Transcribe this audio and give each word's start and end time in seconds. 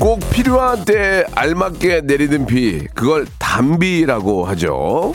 꼭 0.00 0.20
필요한 0.30 0.84
때에 0.84 1.24
알맞게 1.34 2.02
내리는 2.04 2.46
비, 2.46 2.86
그걸 2.94 3.26
단비라고 3.38 4.44
하죠. 4.46 5.12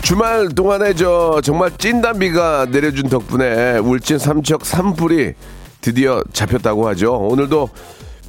주말 0.00 0.48
동안에 0.48 0.94
저 0.94 1.40
정말 1.42 1.76
찐단비가 1.76 2.68
내려준 2.70 3.08
덕분에 3.10 3.78
울진 3.78 4.18
삼척 4.18 4.64
산불이 4.64 5.34
드디어 5.82 6.22
잡혔다고 6.32 6.88
하죠. 6.88 7.12
오늘도 7.12 7.68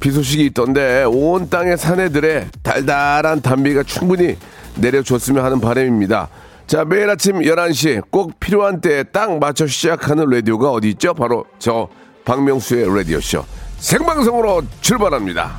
비 0.00 0.10
소식이 0.10 0.44
있던데 0.46 1.04
온 1.04 1.48
땅의 1.48 1.78
사내들의 1.78 2.48
달달한 2.62 3.40
단비가 3.40 3.84
충분히 3.84 4.36
내려줬으면 4.78 5.44
하는 5.44 5.60
바람입니다. 5.60 6.28
자, 6.66 6.84
매일 6.84 7.08
아침 7.08 7.40
11시 7.40 8.02
꼭 8.10 8.38
필요한 8.40 8.80
때에 8.80 9.02
딱 9.04 9.38
맞춰 9.38 9.66
시작하는 9.66 10.28
라디오가 10.28 10.70
어디 10.70 10.90
있죠? 10.90 11.14
바로 11.14 11.44
저 11.58 11.88
박명수의 12.24 12.94
라디오쇼. 12.94 13.44
생방송으로 13.78 14.62
출발합니다. 14.80 15.58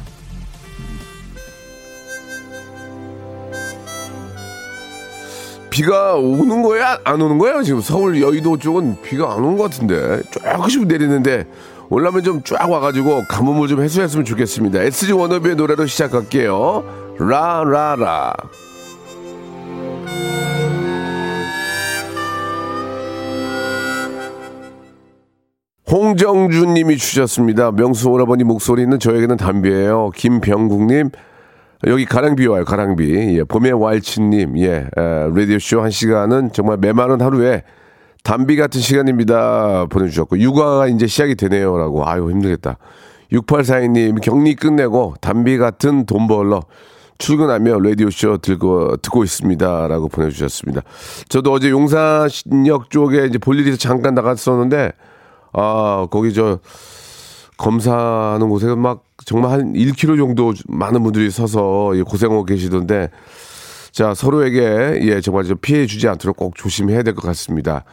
비가 5.70 6.16
오는 6.16 6.62
거야? 6.64 7.00
안 7.04 7.22
오는 7.22 7.38
거야? 7.38 7.62
지금 7.64 7.80
서울 7.80 8.22
여의도 8.22 8.58
쪽은 8.58 9.02
비가 9.02 9.32
안 9.32 9.40
오는 9.40 9.58
것 9.58 9.64
같은데. 9.72 10.22
조금씩 10.32 10.88
내리는데 10.88 11.46
올라면 11.90 12.24
좀 12.24 12.42
쫙 12.44 12.70
와가지고 12.70 13.26
가뭄을 13.28 13.68
좀 13.68 13.82
해소했으면 13.82 14.26
좋겠습니다. 14.26 14.82
SG 14.82 15.14
워너비의 15.14 15.56
노래로 15.56 15.86
시작할게요. 15.86 16.84
라라라. 17.20 18.34
홍정준 25.92 26.76
님이 26.76 26.98
주셨습니다. 26.98 27.72
명수 27.72 28.10
오라버니 28.10 28.44
목소리는 28.44 29.00
저에게는 29.00 29.38
담비예요. 29.38 30.12
김병국 30.16 30.86
님 30.86 31.10
여기 31.88 32.06
가랑비 32.06 32.46
와요. 32.48 32.64
가랑비. 32.64 33.38
예, 33.38 33.44
봄의 33.44 33.74
왈츠 33.74 34.20
님. 34.22 34.58
예. 34.60 34.88
라디오 34.96 35.58
쇼 35.60 35.82
한 35.82 35.90
시간은 35.90 36.52
정말 36.52 36.78
메마른 36.78 37.22
하루에 37.22 37.64
담비 38.24 38.56
같은 38.58 38.82
시간입니다. 38.82 39.88
보내 39.90 40.10
주셨고 40.10 40.40
육아가 40.40 40.88
이제 40.88 41.08
시작이 41.08 41.36
되네요 41.36 41.78
라고. 41.78 42.08
아유, 42.08 42.30
힘들겠다. 42.30 42.78
6842님 43.32 44.22
격리 44.22 44.56
끝내고 44.56 45.16
담비 45.22 45.58
같은 45.58 46.06
돈 46.06 46.28
벌러 46.28 46.62
출근하며 47.20 47.80
라디오쇼 47.82 48.38
들고, 48.38 48.98
듣고 48.98 49.24
있습니다. 49.24 49.88
라고 49.88 50.08
보내주셨습니다. 50.08 50.82
저도 51.28 51.52
어제 51.52 51.70
용산역 51.70 52.90
쪽에 52.90 53.26
이제 53.28 53.38
볼 53.38 53.60
일이 53.60 53.78
잠깐 53.78 54.16
나갔었는데, 54.16 54.94
아, 55.54 56.08
거기 56.10 56.34
저, 56.34 56.60
검사하는 57.58 58.48
곳에 58.50 58.74
막 58.74 59.04
정말 59.26 59.52
한 59.52 59.74
1km 59.74 60.18
정도 60.18 60.54
많은 60.70 61.04
분들이 61.04 61.30
서서 61.30 61.92
고생하고 62.08 62.46
계시던데, 62.46 63.10
자, 63.92 64.14
서로에게, 64.14 65.00
예, 65.02 65.20
정말 65.20 65.44
좀 65.44 65.58
피해 65.62 65.86
주지 65.86 66.08
않도록 66.08 66.38
꼭 66.38 66.56
조심해야 66.56 67.04
될 67.04 67.16
것 67.16 67.24
같습니다. 67.28 67.84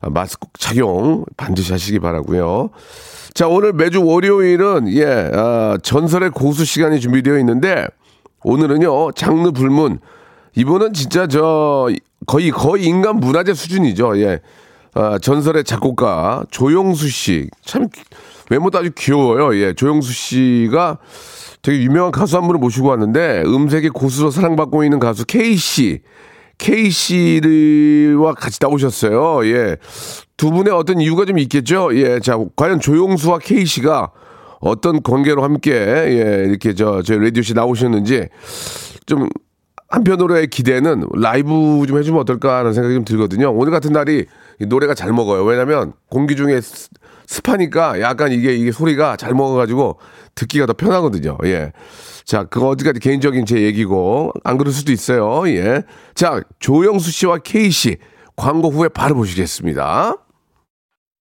아, 0.00 0.08
마스크 0.08 0.48
착용 0.58 1.26
반드시 1.36 1.72
하시기 1.72 1.98
바라고요 1.98 2.70
자, 3.34 3.46
오늘 3.46 3.74
매주 3.74 4.02
월요일은, 4.02 4.90
예, 4.94 5.30
아, 5.34 5.76
전설의 5.82 6.30
고수 6.30 6.64
시간이 6.64 6.98
준비되어 7.00 7.38
있는데, 7.40 7.86
오늘은요, 8.42 9.12
장르 9.12 9.50
불문. 9.50 10.00
이분은 10.56 10.92
진짜 10.92 11.26
저, 11.26 11.88
거의, 12.26 12.50
거의 12.50 12.84
인간 12.84 13.16
문화재 13.16 13.54
수준이죠. 13.54 14.18
예. 14.20 14.40
아, 14.94 15.18
전설의 15.18 15.64
작곡가 15.64 16.44
조용수 16.50 17.08
씨. 17.08 17.48
참, 17.64 17.88
외모도 18.50 18.78
아주 18.78 18.90
귀여워요. 18.96 19.56
예. 19.56 19.72
조용수 19.74 20.12
씨가 20.12 20.98
되게 21.62 21.82
유명한 21.82 22.10
가수 22.10 22.36
한 22.36 22.46
분을 22.46 22.58
모시고 22.58 22.88
왔는데, 22.88 23.42
음색의 23.46 23.90
고수로 23.90 24.30
사랑받고 24.30 24.84
있는 24.84 24.98
가수 24.98 25.24
K씨. 25.24 26.00
K씨와 26.58 28.34
같이 28.34 28.58
나오셨어요. 28.60 29.46
예. 29.46 29.76
두 30.36 30.50
분의 30.50 30.72
어떤 30.72 31.00
이유가 31.00 31.24
좀 31.24 31.38
있겠죠? 31.38 31.90
예. 31.94 32.20
자, 32.20 32.38
과연 32.56 32.80
조용수와 32.80 33.38
K씨가 33.38 34.10
어떤 34.60 35.02
관계로 35.02 35.42
함께 35.42 35.72
예, 35.72 36.44
이렇게 36.48 36.74
저 36.74 37.02
저희 37.02 37.18
라디오 37.18 37.42
씨 37.42 37.54
나오셨는지 37.54 38.28
좀 39.06 39.28
한편으로의 39.88 40.46
기대는 40.46 41.06
라이브 41.14 41.84
좀 41.88 41.98
해주면 41.98 42.20
어떨까 42.20 42.58
하는 42.58 42.72
생각이 42.72 42.94
좀 42.94 43.04
들거든요. 43.04 43.52
오늘 43.52 43.72
같은 43.72 43.92
날이 43.92 44.26
노래가 44.60 44.94
잘 44.94 45.12
먹어요. 45.12 45.44
왜냐면 45.44 45.92
공기 46.08 46.36
중에 46.36 46.60
습하니까 47.26 48.00
약간 48.00 48.32
이게 48.32 48.54
이게 48.54 48.70
소리가 48.70 49.16
잘 49.16 49.34
먹어가지고 49.34 49.98
듣기가 50.34 50.66
더 50.66 50.74
편하거든요. 50.74 51.38
예. 51.44 51.72
자, 52.24 52.44
그거 52.44 52.68
어디까지 52.68 53.00
개인적인 53.00 53.46
제 53.46 53.62
얘기고 53.62 54.32
안 54.44 54.58
그럴 54.58 54.72
수도 54.72 54.92
있어요. 54.92 55.48
예. 55.48 55.82
자, 56.14 56.40
조영수 56.60 57.10
씨와 57.10 57.38
K 57.38 57.70
씨 57.70 57.96
광고 58.36 58.70
후에 58.70 58.88
바로 58.88 59.16
보시겠습니다. 59.16 60.14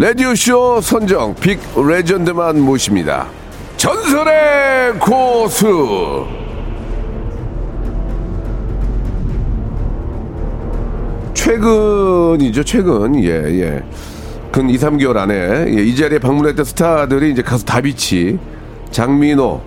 라디오쇼 0.00 0.80
선정 0.80 1.34
빅 1.34 1.58
레전드만 1.76 2.60
모십니다. 2.60 3.26
전설의 3.76 4.96
고수! 5.00 6.24
최근이죠, 11.34 12.62
최근. 12.62 13.24
예, 13.24 13.30
예. 13.60 13.82
근 14.52 14.70
2, 14.70 14.76
3개월 14.76 15.16
안에 15.16 15.34
예, 15.76 15.82
이 15.82 15.96
자리에 15.96 16.20
방문했던 16.20 16.64
스타들이 16.64 17.32
이제 17.32 17.42
가수 17.42 17.64
다비치, 17.64 18.38
장민호, 18.92 19.60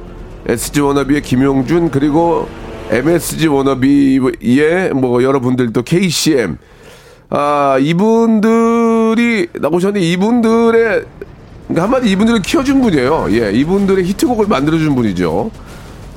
SG 0.48 0.80
워너비의 0.80 1.24
김용준, 1.24 1.92
그리고 1.92 2.48
MSG 2.90 3.50
워너비의 3.50 4.94
뭐 4.94 5.24
여러분들 5.24 5.74
또 5.74 5.82
KCM. 5.84 6.58
아, 7.30 7.78
이분들 7.82 8.91
이 9.20 9.48
나오셨는데 9.54 10.06
이분들의 10.08 11.04
그러니까 11.68 11.84
한마디 11.84 12.10
이분들을 12.12 12.42
키워준 12.42 12.82
분이에요. 12.82 13.28
예, 13.32 13.52
이분들의 13.54 14.04
히트곡을 14.06 14.48
만들어준 14.48 14.94
분이죠. 14.96 15.52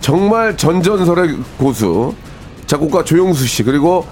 정말 0.01 0.57
전전설의 0.57 1.37
고수 1.59 2.15
작곡가 2.67 3.05
조용수 3.05 3.47
씨 3.47 3.63
그리고 3.63 4.05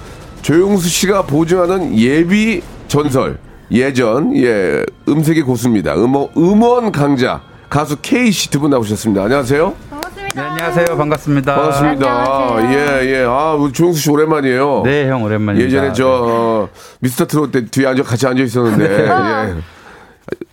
조용수 0.42 0.88
씨가 0.88 1.22
보증하는 1.26 1.98
예비 1.98 2.62
전설 2.88 3.38
예전 3.70 4.36
예 4.36 4.84
음색의 5.08 5.42
고수입니다. 5.42 5.94
음원 5.96 6.92
강자 6.92 7.40
가수 7.68 7.96
K 8.02 8.30
씨 8.30 8.50
두 8.50 8.60
분 8.60 8.70
나오셨습니다. 8.70 9.24
안녕하세요. 9.24 9.91
네, 10.34 10.40
안녕하세요. 10.40 10.96
반갑습니다. 10.96 11.54
반갑습니다. 11.54 12.72
예, 12.72 13.04
예. 13.20 13.24
아, 13.24 13.52
우리 13.52 13.72
조용수 13.72 14.00
씨 14.00 14.10
오랜만이에요. 14.10 14.82
네, 14.84 15.08
형 15.08 15.22
오랜만입니다. 15.22 15.66
예전에 15.66 15.92
저 15.92 16.08
어, 16.08 16.68
미스터 17.00 17.26
트롯 17.26 17.52
때 17.52 17.64
뒤에 17.66 17.86
앉아 17.86 18.02
같이 18.02 18.26
앉아 18.26 18.42
있었는데 18.42 19.08
예. 19.08 19.54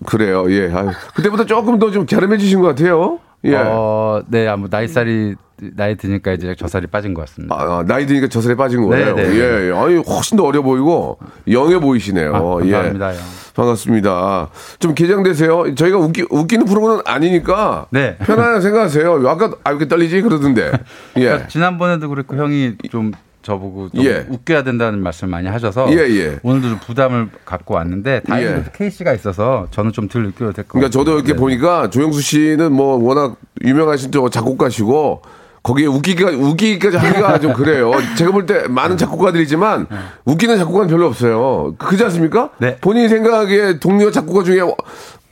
그래요. 0.06 0.46
예. 0.52 0.70
아유, 0.74 0.90
그때보다 1.16 1.46
조금 1.46 1.80
더 1.80 1.92
좀 1.92 2.06
갸름해지신 2.06 2.60
것 2.62 2.68
같아요. 2.68 3.20
예. 3.46 3.56
어, 3.56 4.22
네, 4.28 4.48
아무 4.50 4.68
나이살이 4.70 5.36
나이 5.75 5.95
드니까 5.95 6.31
이제 6.33 6.56
저살이 6.57 6.88
빠진 6.88 7.13
것 7.13 7.25
같습니다. 7.27 7.56
아, 7.56 7.83
나이 7.88 8.06
드니까 8.06 8.27
저살에 8.27 8.56
빠진 8.56 8.81
거예요. 8.88 9.15
네, 9.15 9.23
네. 9.27 9.35
예, 9.35 9.69
예. 9.69 9.73
아니, 9.73 9.97
훨씬 9.97 10.38
더 10.38 10.44
어려 10.44 10.61
보이고, 10.61 11.17
영해 11.50 11.79
보이시네요. 11.79 12.35
아, 12.35 12.41
감사합니다. 12.41 13.13
예. 13.13 13.17
형. 13.17 13.23
반갑습니다. 13.56 14.50
좀 14.79 14.95
개장되세요. 14.95 15.75
저희가 15.75 15.97
웃기, 15.97 16.25
웃기는 16.29 16.65
프로그램은 16.65 17.01
아니니까. 17.06 17.88
네. 17.91 18.15
편안하게 18.17 18.61
생각하세요. 18.61 19.27
아까, 19.27 19.51
아, 19.63 19.71
이렇게 19.71 19.88
떨리지? 19.88 20.21
그러던데. 20.21 20.71
예. 21.17 21.21
그러니까 21.23 21.47
지난번에도 21.47 22.09
그렇고 22.09 22.35
형이 22.35 22.75
좀 22.89 23.11
저보고 23.41 23.89
좀 23.89 24.03
예. 24.06 24.25
웃겨야 24.29 24.63
된다는 24.63 25.01
말씀 25.01 25.29
많이 25.29 25.47
하셔서 25.47 25.89
예, 25.94 25.97
예. 25.97 26.39
오늘도 26.44 26.69
좀 26.69 26.79
부담을 26.79 27.29
갖고 27.45 27.75
왔는데 27.75 28.21
다행히도 28.27 28.57
예. 28.57 28.63
케이스가 28.75 29.13
있어서 29.13 29.65
저는 29.71 29.94
좀 29.94 30.09
덜 30.09 30.25
웃겨도 30.25 30.51
될것 30.51 30.67
같아요. 30.67 30.67
그러니까 30.67 30.89
저도 30.91 31.13
이렇게 31.15 31.33
네. 31.33 31.39
보니까 31.39 31.89
조영수 31.89 32.21
씨는 32.21 32.73
뭐 32.73 33.01
워낙 33.01 33.38
유명하신 33.63 34.11
저 34.11 34.27
작곡가시고 34.29 35.21
거기에 35.63 35.88
웃기기가 35.88 36.31
웃기기까지 36.31 36.97
하기가 36.97 37.39
좀 37.41 37.53
그래요. 37.53 37.91
제가 38.17 38.31
볼 38.31 38.45
때 38.45 38.67
많은 38.67 38.97
작곡가들이지만 38.97 39.88
웃기는 40.25 40.57
작곡가는 40.57 40.88
별로 40.89 41.07
없어요. 41.07 41.73
그지 41.77 42.03
않습니까? 42.06 42.50
네. 42.59 42.77
본인 42.77 43.09
생각에 43.09 43.79
동료 43.79 44.09
작곡가 44.11 44.44
중에 44.44 44.61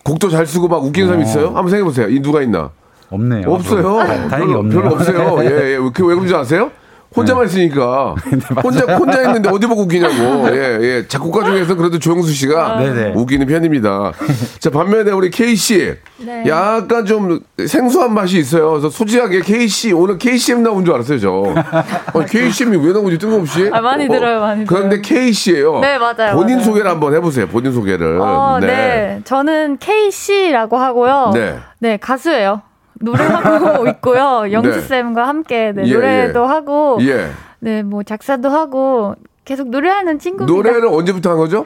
곡도 0.03 0.29
잘 0.29 0.45
쓰고 0.45 0.67
막 0.67 0.83
웃기는 0.83 1.07
사람 1.07 1.21
있어요? 1.23 1.45
한번 1.47 1.69
생각해 1.69 1.83
보세요. 1.83 2.07
이 2.09 2.21
누가 2.21 2.41
있나? 2.41 2.71
없네요. 3.09 3.49
없어요. 3.51 3.97
다- 3.99 4.27
다행히 4.27 4.47
별로, 4.47 4.59
없네요. 4.59 4.81
별로 4.81 4.95
없어요. 4.95 5.37
예, 5.43 5.73
예. 5.75 5.77
그왜 5.93 6.15
그런지 6.15 6.35
아세요? 6.35 6.71
혼자만 7.15 7.45
있으니까 7.45 8.15
혼자 8.63 8.95
혼자 8.97 9.21
있는데 9.23 9.49
어디 9.49 9.65
보고 9.67 9.83
웃기냐고. 9.83 10.49
예, 10.55 10.77
예. 10.81 11.07
작곡가 11.07 11.43
중에서 11.43 11.75
그래도 11.75 11.97
조영수 11.99 12.31
씨가 12.31 12.79
네네. 12.79 13.13
웃기는 13.15 13.45
편입니다. 13.47 14.11
자 14.59 14.69
반면에 14.69 15.11
우리 15.11 15.29
K 15.29 15.55
씨 15.55 15.95
네. 16.17 16.43
약간 16.47 17.05
좀 17.05 17.39
생소한 17.65 18.13
맛이 18.13 18.37
있어요. 18.39 18.71
그래서 18.71 18.89
솔직하게 18.89 19.41
K 19.41 19.67
씨 19.67 19.93
오늘 19.93 20.17
KCM 20.17 20.63
나온 20.63 20.83
줄 20.85 20.93
알았어요, 20.95 21.19
저. 21.19 21.31
어, 21.31 22.25
KCM이 22.25 22.77
왜 22.85 22.93
나오지 22.93 23.17
뜬금없이? 23.17 23.69
아, 23.71 23.81
많이 23.81 24.07
들어요, 24.07 24.39
많이 24.41 24.65
그런데 24.65 25.01
K 25.01 25.31
씨예요. 25.31 25.79
네, 25.79 25.97
맞아요, 25.97 26.33
본인 26.35 26.57
맞아요. 26.57 26.65
소개를 26.65 26.89
한번 26.91 27.15
해 27.15 27.19
보세요. 27.19 27.47
본인 27.47 27.71
소개를. 27.71 28.19
어, 28.19 28.57
네. 28.59 29.21
저는 29.23 29.77
K씨라고 29.79 30.77
하고요. 30.77 31.33
네. 31.79 31.97
가수예요. 31.97 32.61
노래하고 33.01 33.87
있고요. 33.89 34.51
영수 34.51 34.81
쌤과 34.81 35.27
함께 35.27 35.71
네, 35.75 35.83
예, 35.85 35.93
노래도 35.93 36.43
예. 36.43 36.47
하고, 36.47 36.97
예. 37.01 37.29
네, 37.59 37.83
뭐 37.83 38.03
작사도 38.03 38.49
하고, 38.49 39.15
계속 39.45 39.69
노래하는 39.69 40.19
친구입니다. 40.19 40.53
노래를 40.55 40.87
언제부터 40.87 41.31
한 41.31 41.37
거죠? 41.37 41.65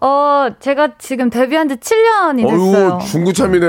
어, 0.00 0.48
제가 0.60 0.90
지금 0.98 1.28
데뷔한 1.30 1.68
지 1.68 1.76
7년이 1.76 2.48
됐어요. 2.48 2.94
어유 2.94 3.06
중구참이네. 3.06 3.66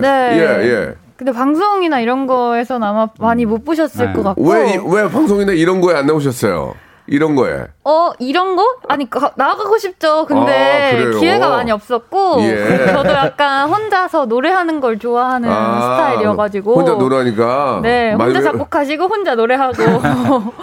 네. 0.00 0.30
예, 0.34 0.68
예. 0.68 0.94
근데 1.16 1.32
방송이나 1.32 2.00
이런 2.00 2.26
거에서는 2.26 2.86
아마 2.86 3.08
많이 3.18 3.44
못 3.44 3.64
보셨을 3.64 4.06
네. 4.06 4.12
것 4.12 4.22
같고. 4.22 4.42
왜, 4.50 4.74
이- 4.74 4.78
왜 4.86 5.08
방송이나 5.10 5.52
이런 5.52 5.80
거에 5.80 5.96
안 5.96 6.06
나오셨어요? 6.06 6.74
이런 7.10 7.34
거에. 7.34 7.64
어, 7.84 8.12
이런 8.20 8.54
거? 8.54 8.64
아니, 8.88 9.10
가- 9.10 9.32
나가고 9.34 9.76
싶죠. 9.78 10.20
아, 10.20 10.24
근데 10.26 10.92
그래요? 10.96 11.18
기회가 11.18 11.48
많이 11.48 11.72
없었고, 11.72 12.36
예. 12.42 12.86
저도 12.86 13.10
약간 13.10 13.68
혼자서 13.68 14.26
노래하는 14.26 14.80
걸 14.80 14.96
좋아하는 15.00 15.48
스타일이어가지고. 15.50 16.70
아, 16.72 16.74
혼자 16.76 16.92
노래하니까. 16.92 17.80
네, 17.82 18.12
혼자 18.12 18.38
외- 18.38 18.44
작곡하시고 18.44 19.04
혼자 19.08 19.34
노래하고. 19.34 19.74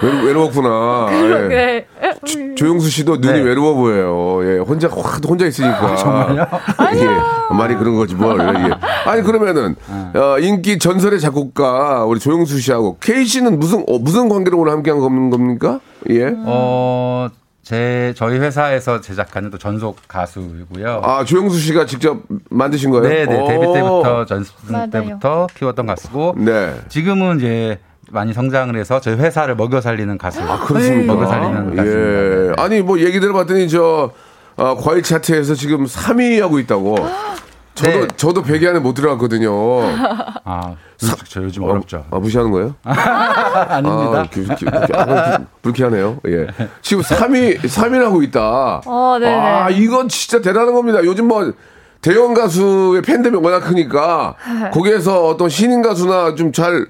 외, 0.02 0.22
외로웠구나. 0.28 1.08
예. 1.52 1.86
네. 2.25 2.56
조영수 2.56 2.89
씨도 2.89 3.18
눈이 3.18 3.39
네. 3.39 3.44
외로워 3.44 3.74
보여요. 3.75 4.39
예, 4.44 4.59
혼자 4.59 4.88
확 4.88 5.19
혼자 5.25 5.45
있으니까. 5.45 5.95
정말요? 5.95 6.48
예, 6.95 7.54
말이 7.56 7.75
그런 7.75 7.95
거지 7.95 8.15
뭘. 8.15 8.39
예. 8.39 9.09
아니 9.09 9.21
그러면은 9.21 9.75
어, 10.15 10.39
인기 10.39 10.80
전설의 10.80 11.19
작곡가 11.19 12.04
우리 12.06 12.19
조영수 12.19 12.59
씨하고 12.59 12.98
K 13.00 13.25
씨는 13.25 13.59
무슨 13.59 13.83
어, 13.88 13.98
무슨 14.00 14.30
관계로 14.30 14.59
오늘 14.59 14.71
함께한 14.74 15.00
겁- 15.00 15.07
겁니까? 15.31 15.80
예. 16.09 16.33
어, 16.45 17.30
제 17.63 18.13
저희 18.15 18.38
회사에서 18.39 19.01
제작하는 19.01 19.50
또 19.50 19.57
전속 19.57 19.98
가수이고요. 20.07 21.01
아 21.03 21.25
조영수 21.25 21.60
씨가 21.60 21.86
직접 21.86 22.19
만드신 22.50 22.92
거예요? 22.92 23.07
네, 23.07 23.25
네. 23.25 23.42
오. 23.42 23.48
데뷔 23.48 23.74
때부터 23.74 24.25
전습. 24.25 24.56
때부터 24.92 25.48
키웠던 25.53 25.86
가수고 25.86 26.36
네. 26.38 26.75
지금은 26.88 27.38
이제 27.39 27.80
많이 28.12 28.33
성장을 28.33 28.75
해서 28.75 29.00
저희 29.01 29.15
회사를 29.15 29.56
먹여 29.56 29.81
살리는 29.81 30.18
가수. 30.18 30.42
아, 30.42 30.59
그렇습니까? 30.59 31.13
먹여 31.13 31.27
살리는 31.27 31.75
가수입니다. 31.75 31.86
예. 31.86 32.48
네. 32.48 32.54
아니, 32.57 32.81
뭐, 32.81 33.00
얘기 33.00 33.19
들어봤더니, 33.19 33.68
저, 33.69 34.12
어, 34.56 34.75
과일 34.77 35.04
차트에서 35.04 35.56
지금 35.56 35.86
3위 35.86 36.39
하고 36.39 36.59
있다고. 36.59 36.95
저도, 37.75 37.92
네. 37.92 38.07
저도 38.18 38.42
100위 38.44 38.68
안에 38.68 38.80
못 38.80 38.94
들어갔거든요. 38.95 39.51
아, 40.44 40.74
저 41.27 41.44
요즘 41.44 41.63
어렵죠. 41.63 42.06
아, 42.09 42.18
무시하는 42.18 42.50
거예요? 42.51 42.74
아닙니다. 42.83 44.19
아, 44.21 44.24
기, 44.24 44.44
기, 44.44 44.56
기, 44.56 44.65
아, 44.95 45.38
기- 45.38 45.44
불쾌하네요. 45.62 46.18
예. 46.27 46.48
지금 46.81 47.03
3위, 47.03 47.60
3위를 47.62 48.03
하고 48.06 48.24
있다. 48.24 48.81
어, 48.86 49.18
네네. 49.19 49.36
아, 49.36 49.69
이건 49.69 50.10
진짜 50.10 50.42
대단한 50.42 50.74
겁니다. 50.74 51.03
요즘 51.03 51.27
뭐, 51.27 51.53
대형 52.01 52.33
가수의 52.33 53.01
팬덤이 53.03 53.36
워낙 53.38 53.60
크니까, 53.60 54.36
거기에서 54.74 55.27
어떤 55.27 55.50
신인 55.50 55.83
가수나 55.83 56.33
좀 56.33 56.51
잘, 56.51 56.88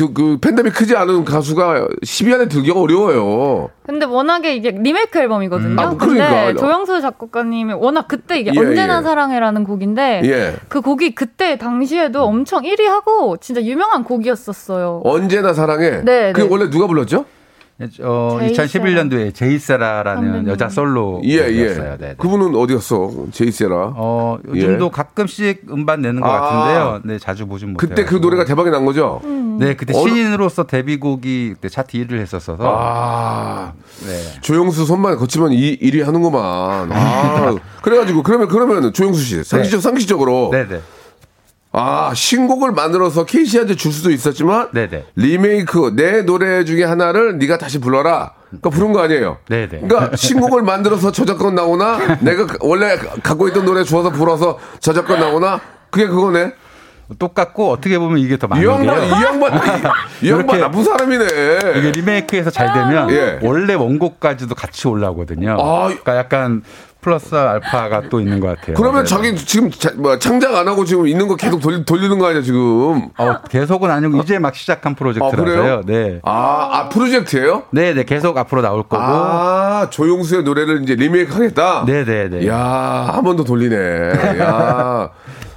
그, 0.00 0.12
그, 0.14 0.38
팬덤이 0.40 0.70
크지 0.70 0.96
않은 0.96 1.26
가수가 1.26 1.88
10위 2.02 2.32
안에 2.32 2.48
들기가 2.48 2.80
어려워요. 2.80 3.68
근데 3.84 4.06
워낙에 4.06 4.54
이게 4.54 4.70
리메이크 4.70 5.18
앨범이거든요. 5.18 5.78
아, 5.78 5.90
그러니까. 5.94 6.46
근데 6.46 6.54
조영수 6.58 7.02
작곡가님이 7.02 7.74
워낙 7.74 8.08
그때 8.08 8.38
이게 8.38 8.50
예, 8.54 8.58
언제나 8.58 8.98
예. 8.98 9.02
사랑해라는 9.02 9.64
곡인데 9.64 10.22
예. 10.24 10.54
그 10.68 10.80
곡이 10.80 11.14
그때 11.14 11.58
당시에도 11.58 12.24
엄청 12.24 12.62
1위 12.62 12.84
하고 12.84 13.36
진짜 13.36 13.62
유명한 13.62 14.04
곡이었었어요. 14.04 15.02
언제나 15.04 15.52
사랑해. 15.52 16.02
네, 16.02 16.32
그 16.32 16.40
네. 16.40 16.48
원래 16.48 16.70
누가 16.70 16.86
불렀죠? 16.86 17.26
어, 18.02 18.38
제이세라. 18.40 18.66
2011년도에 18.66 19.34
제이세라라는 19.34 20.22
선배님. 20.24 20.48
여자 20.48 20.68
솔로 20.68 21.20
예, 21.24 21.46
예. 21.48 21.66
였어요. 21.70 21.96
네, 21.98 22.08
네. 22.08 22.14
그분은 22.18 22.54
어디 22.54 22.74
갔어? 22.74 23.10
제이세라. 23.32 23.92
어, 23.96 24.38
요즘도 24.46 24.86
예. 24.86 24.90
가끔씩 24.90 25.62
음반 25.70 26.02
내는 26.02 26.20
것 26.20 26.28
아. 26.28 26.40
같은데요. 26.40 27.00
네, 27.04 27.18
자주 27.18 27.46
보진 27.46 27.72
못해요. 27.72 27.88
그때 27.88 28.04
그 28.04 28.16
노래가 28.16 28.44
대박이 28.44 28.70
난 28.70 28.84
거죠? 28.84 29.20
네, 29.58 29.74
그때 29.74 29.92
어느- 29.96 30.08
신인으로서 30.10 30.64
데뷔곡이 30.66 31.54
그때 31.54 31.68
차트 31.68 31.92
1위를 31.98 32.18
했었어서 32.20 32.56
아. 32.62 33.72
네. 34.06 34.40
조영수 34.40 34.84
손만 34.86 35.16
거치면 35.16 35.52
이, 35.52 35.78
1위 35.78 36.02
하는구만. 36.04 36.90
아. 36.92 37.54
그래 37.82 37.96
가지고, 37.98 38.22
그러면, 38.22 38.48
그러면 38.48 38.92
조영수 38.92 39.20
씨. 39.22 39.44
상식적, 39.44 39.80
상식적으로. 39.80 40.50
네, 40.52 40.66
네. 40.68 40.80
아, 41.72 42.12
신곡을 42.14 42.72
만들어서 42.72 43.24
케이씨한테 43.24 43.76
줄 43.76 43.92
수도 43.92 44.10
있었지만. 44.10 44.68
네, 44.72 44.88
네. 44.88 45.04
리메이크, 45.14 45.94
내 45.94 46.22
노래 46.22 46.64
중에 46.64 46.84
하나를 46.84 47.38
네가 47.38 47.58
다시 47.58 47.78
불러라. 47.78 48.32
그러니까 48.48 48.70
부른 48.70 48.92
거 48.92 49.02
아니에요. 49.02 49.38
네, 49.48 49.68
네. 49.68 49.80
그러니까 49.80 50.16
신곡을 50.16 50.62
만들어서 50.62 51.12
저작권 51.12 51.54
나오나 51.54 52.18
내가 52.20 52.46
원래 52.60 52.96
갖고 52.96 53.46
있던 53.48 53.64
노래 53.64 53.84
주워서 53.84 54.10
불어서 54.10 54.58
저작권 54.80 55.20
나오나 55.20 55.60
그게 55.90 56.06
그거네. 56.06 56.52
똑같고 57.18 57.70
어떻게 57.70 57.98
보면 57.98 58.18
이게 58.18 58.36
더이 58.36 58.48
많은 58.48 58.64
양반, 58.64 59.02
이 59.02 59.08
게요. 59.08 59.20
양반, 59.26 59.52
이, 59.54 59.56
이 60.26 60.30
양반 60.30 60.46
이렇게 60.46 60.58
나쁜 60.58 60.84
사람이네. 60.84 61.24
이게 61.76 61.90
리메이크해서 61.90 62.50
잘 62.50 62.72
되면 62.72 63.10
예. 63.10 63.40
원래 63.42 63.74
원곡까지도 63.74 64.54
같이 64.54 64.86
올라오거든요. 64.86 65.56
아, 65.58 65.86
그러니까 65.86 66.16
약간 66.16 66.62
플러스 67.00 67.34
알파가 67.34 68.02
또 68.10 68.20
있는 68.20 68.40
것 68.40 68.48
같아요. 68.48 68.76
그러면 68.76 69.04
네. 69.04 69.08
자기 69.08 69.34
지금 69.36 69.70
자, 69.70 69.90
뭐 69.96 70.18
창작 70.18 70.54
안 70.54 70.68
하고 70.68 70.84
지금 70.84 71.06
있는 71.08 71.28
거 71.28 71.36
계속 71.36 71.60
돌리, 71.60 71.84
돌리는 71.84 72.18
거 72.18 72.26
아니야 72.28 72.42
지금? 72.42 73.08
어, 73.16 73.36
계속은 73.48 73.90
아니고 73.90 74.18
이제 74.18 74.38
막 74.38 74.54
시작한 74.54 74.92
아, 74.92 74.96
프로젝트라서요. 74.96 75.44
그래요? 75.44 75.80
네. 75.86 76.20
아, 76.24 76.68
아 76.72 76.88
프로젝트예요? 76.90 77.62
네, 77.70 77.94
네, 77.94 78.04
계속 78.04 78.36
앞으로 78.36 78.60
나올 78.62 78.82
거고. 78.82 78.98
아, 79.02 79.88
조용수의 79.90 80.42
노래를 80.42 80.82
이제 80.82 80.94
리메이크 80.94 81.32
하겠다. 81.32 81.84
네, 81.86 82.04
네, 82.04 82.28
네. 82.28 82.46
야, 82.46 82.56
한 83.14 83.24
번 83.24 83.36
더 83.36 83.44
돌리네. 83.44 84.38
야. 84.40 85.10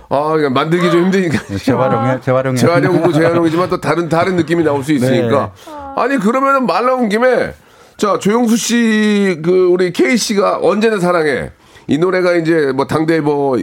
아, 0.10 0.32
그냥 0.36 0.54
만들기 0.54 0.92
좀 0.92 1.06
힘드니까. 1.06 1.40
재활용해, 1.58 2.22
재활용해. 2.22 2.58
재활용도 2.58 3.12
재활용이지만 3.12 3.68
또 3.70 3.82
다른 3.82 4.08
다른 4.10 4.36
느낌이 4.36 4.64
나올 4.64 4.84
수 4.84 4.94
있으니까. 4.94 5.52
아니 5.96 6.18
그러면은 6.18 6.66
말 6.68 6.86
나온 6.86 7.10
김에 7.10 7.54
자 7.98 8.18
조영수 8.20 8.58
씨 8.58 9.40
그 9.44 9.68
우리 9.68 9.92
K 9.94 10.18
씨가 10.18 10.60
언제나 10.62 11.00
사랑해 11.00 11.52
이 11.88 11.98
노래가 11.98 12.34
이제 12.36 12.72
뭐 12.76 12.86
당대 12.88 13.20
뭐 13.22 13.58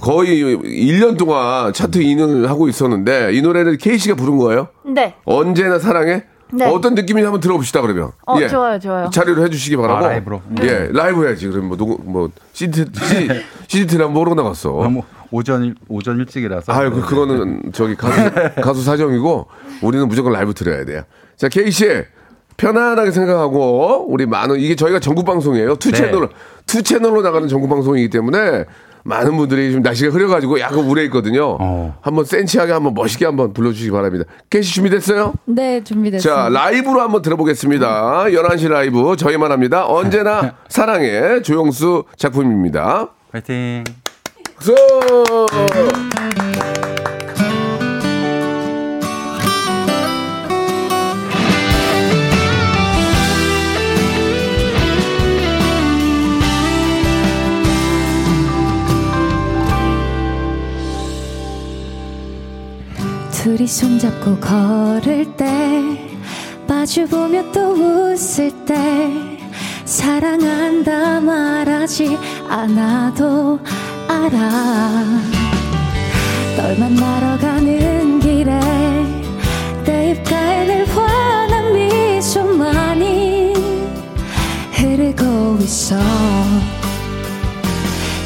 거의 0.00 0.42
1년 0.56 1.16
동안 1.18 1.72
차트 1.72 1.98
2등을 2.00 2.46
하고 2.46 2.68
있었는데 2.68 3.32
이 3.32 3.42
노래를 3.42 3.76
K 3.78 3.98
씨가 3.98 4.14
부른 4.16 4.38
거예요? 4.38 4.68
네. 4.84 5.14
언제나 5.24 5.78
사랑해? 5.78 6.24
네. 6.52 6.64
어떤 6.66 6.94
느낌인지 6.94 7.24
한번 7.24 7.40
들어봅시다 7.40 7.80
그러면. 7.80 8.10
어, 8.26 8.46
좋아요, 8.48 8.78
좋아요. 8.80 9.08
자료를 9.10 9.44
해주시기 9.44 9.76
바라고. 9.76 10.04
아, 10.04 10.08
라이브로? 10.08 10.42
예, 10.62 10.88
라이브 10.92 11.24
해야지. 11.24 11.46
그럼 11.48 11.66
뭐 11.66 11.76
누구 11.76 11.96
뭐 12.02 12.28
CD를 12.54 14.04
한번 14.04 14.12
모르고 14.14 14.34
나갔어. 14.34 14.70
너무 14.70 15.02
오전 15.30 15.62
일- 15.64 15.74
오전 15.88 16.18
일찍이라서. 16.18 16.72
아유, 16.72 16.90
그, 16.90 17.02
그거는 17.02 17.70
저기 17.72 17.94
가수, 17.94 18.30
가수 18.62 18.82
사정이고, 18.82 19.46
우리는 19.82 20.08
무조건 20.08 20.32
라이브 20.32 20.52
들어야 20.52 20.84
돼요. 20.84 21.02
자, 21.36 21.48
K씨, 21.48 21.86
편안하게 22.60 23.10
생각하고, 23.10 24.04
우리 24.08 24.26
많은, 24.26 24.60
이게 24.60 24.76
저희가 24.76 25.00
전국 25.00 25.24
방송이에요. 25.24 25.76
two 25.76 25.90
네. 25.90 25.96
채널, 25.96 26.28
two 26.66 26.82
채널로 26.82 27.22
나가는 27.22 27.48
전국 27.48 27.70
방송이기 27.70 28.10
때문에, 28.10 28.66
많은 29.02 29.34
분들이 29.38 29.72
좀 29.72 29.80
날씨가 29.80 30.12
흐려가지고 30.12 30.60
약간 30.60 30.80
우울해 30.80 31.04
있거든요. 31.04 31.56
어. 31.58 31.96
한번 32.02 32.26
센치하게 32.26 32.72
한번 32.72 32.92
멋있게 32.92 33.24
한번 33.24 33.54
불러주시기 33.54 33.90
바랍니다. 33.90 34.26
케이씨 34.50 34.74
준비됐어요? 34.74 35.32
네, 35.46 35.82
준비됐습니다. 35.82 36.42
자, 36.42 36.48
라이브로 36.50 37.00
한번 37.00 37.22
들어보겠습니다. 37.22 38.24
11시 38.24 38.68
라이브 38.68 39.16
저희만 39.16 39.52
합니다. 39.52 39.86
언제나 39.86 40.56
사랑해 40.68 41.40
조영수 41.40 42.04
작품입니다. 42.18 43.08
파이팅. 43.32 43.84
박수! 44.56 44.74
둘이 63.42 63.66
손잡고 63.66 64.36
걸을 64.38 65.24
때 65.34 65.82
마주보며 66.68 67.50
또 67.52 67.72
웃을 67.72 68.50
때 68.66 69.10
사랑한다 69.86 71.20
말하지 71.20 72.18
않아도 72.46 73.58
알아. 74.08 75.04
널 76.58 76.78
만나러 76.78 77.38
가는 77.38 78.20
길에 78.20 78.60
내 79.86 80.10
입가에 80.10 80.66
늘 80.66 80.84
환한 80.84 81.72
미소만이 81.72 83.54
흐르고 84.72 85.56
있어. 85.62 85.96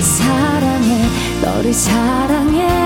사랑해 0.01 1.05
너를 1.41 1.73
사랑해 1.73 2.84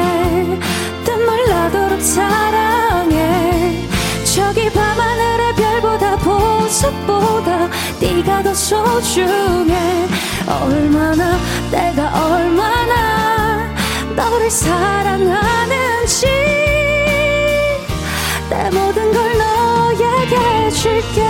사랑해. 2.01 3.89
저기 4.25 4.71
밤하늘의 4.71 5.55
별보다 5.55 6.17
보석보다 6.17 7.69
네가 8.01 8.43
더 8.43 8.55
소중해. 8.55 10.07
얼마나 10.49 11.39
내가 11.71 12.25
얼마나 12.25 13.75
너를 14.17 14.51
사랑하는지 14.51 16.27
내 18.49 18.71
모든 18.71 19.13
걸 19.13 19.39
너에게 19.39 20.71
줄게 20.71 21.27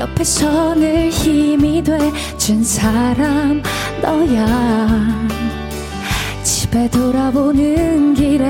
옆에서 0.00 0.74
늘 0.74 1.10
힘이 1.10 1.82
돼 1.82 1.98
준 2.38 2.64
사람 2.64 3.62
너야. 4.00 5.28
집에 6.42 6.88
돌아보는 6.88 8.14
길에 8.14 8.46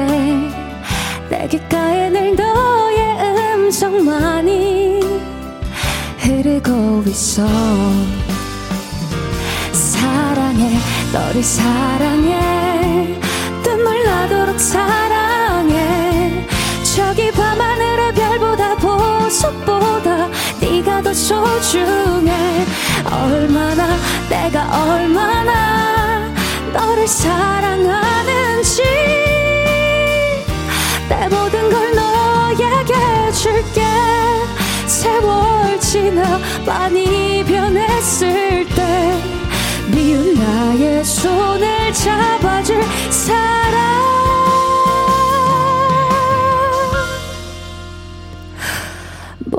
내 1.29 1.49
귓가에 1.49 2.09
늘 2.09 2.37
너의 2.37 3.57
음성만이 3.57 5.01
흐르고 6.19 7.03
있어. 7.09 7.47
사랑해 9.73 10.79
너를 11.13 11.43
사랑해. 11.43 13.21
눈물 13.65 14.05
나도록 14.05 14.59
사랑해. 14.61 16.47
저기 16.95 17.31
밤하늘의 17.33 18.15
별보다 18.15 18.77
보석보 18.77 19.90
더 21.11 21.15
소중해 21.15 22.67
얼마나 23.05 23.97
내가 24.29 24.63
얼마나 24.85 26.33
너를 26.73 27.09
사랑하는지 27.09 28.83
내 31.09 31.29
모든 31.29 31.69
걸 31.69 31.97
너에게 31.97 33.33
줄게. 33.33 33.83
세월 34.87 35.81
지나 35.81 36.39
많이 36.65 37.45
변했을 37.45 38.65
때 38.69 39.21
미운 39.89 40.35
나의 40.35 41.05
손을 41.05 41.93
잡아줄 41.93 42.85
사람 43.11 44.00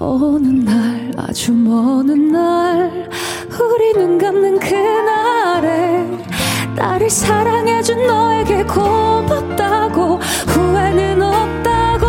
먼날 0.02 1.12
아주 1.16 1.54
먼 1.54 2.32
날 2.32 3.08
우리 3.52 3.94
눈 3.94 4.18
감는 4.18 4.58
그날에 4.60 6.04
나를 6.76 7.08
사랑해준 7.08 8.08
너에게 8.08 8.64
고맙다고 8.64 10.18
후회는 10.48 11.22
없다고 11.22 12.08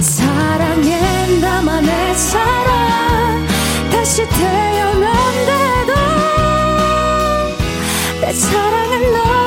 사랑해 0.00 1.40
나만의 1.40 2.14
사랑. 2.14 3.46
다시 3.90 4.22
태어난대도 4.28 5.94
내 8.20 8.32
사랑은 8.32 9.12
너 9.12 9.45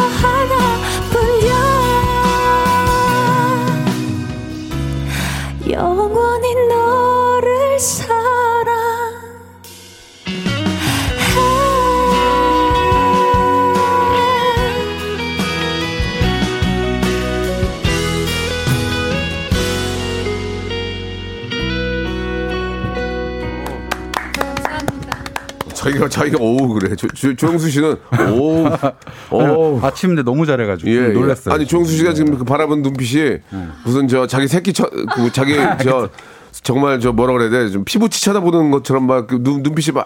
자기가 26.07 26.09
자기가 26.09 26.37
오우 26.39 26.67
그래. 26.79 26.95
조, 26.95 27.07
조, 27.09 27.35
조영수 27.35 27.69
씨는 27.69 27.95
오우 28.31 28.69
오. 29.31 29.79
아침인데 29.81 30.23
너무 30.23 30.45
잘해가지고 30.45 30.89
예, 30.89 31.07
놀랐어요. 31.09 31.51
예. 31.51 31.55
아니 31.55 31.65
조영수 31.67 31.91
씨가 31.97 32.13
지금 32.13 32.37
그 32.37 32.43
바라본 32.43 32.81
눈빛이 32.81 33.37
무슨 33.83 34.07
저 34.07 34.27
자기 34.27 34.47
새끼 34.47 34.71
쳐, 34.73 34.89
그 35.15 35.31
자기 35.31 35.55
저 35.83 36.09
정말 36.63 36.99
저 36.99 37.11
뭐라 37.11 37.33
그래야 37.33 37.49
돼? 37.49 37.69
좀 37.69 37.83
피부치 37.85 38.23
쳐다보는 38.23 38.71
것처럼 38.71 39.05
막그 39.07 39.43
눈, 39.43 39.61
눈빛이 39.63 39.93
막 39.93 40.05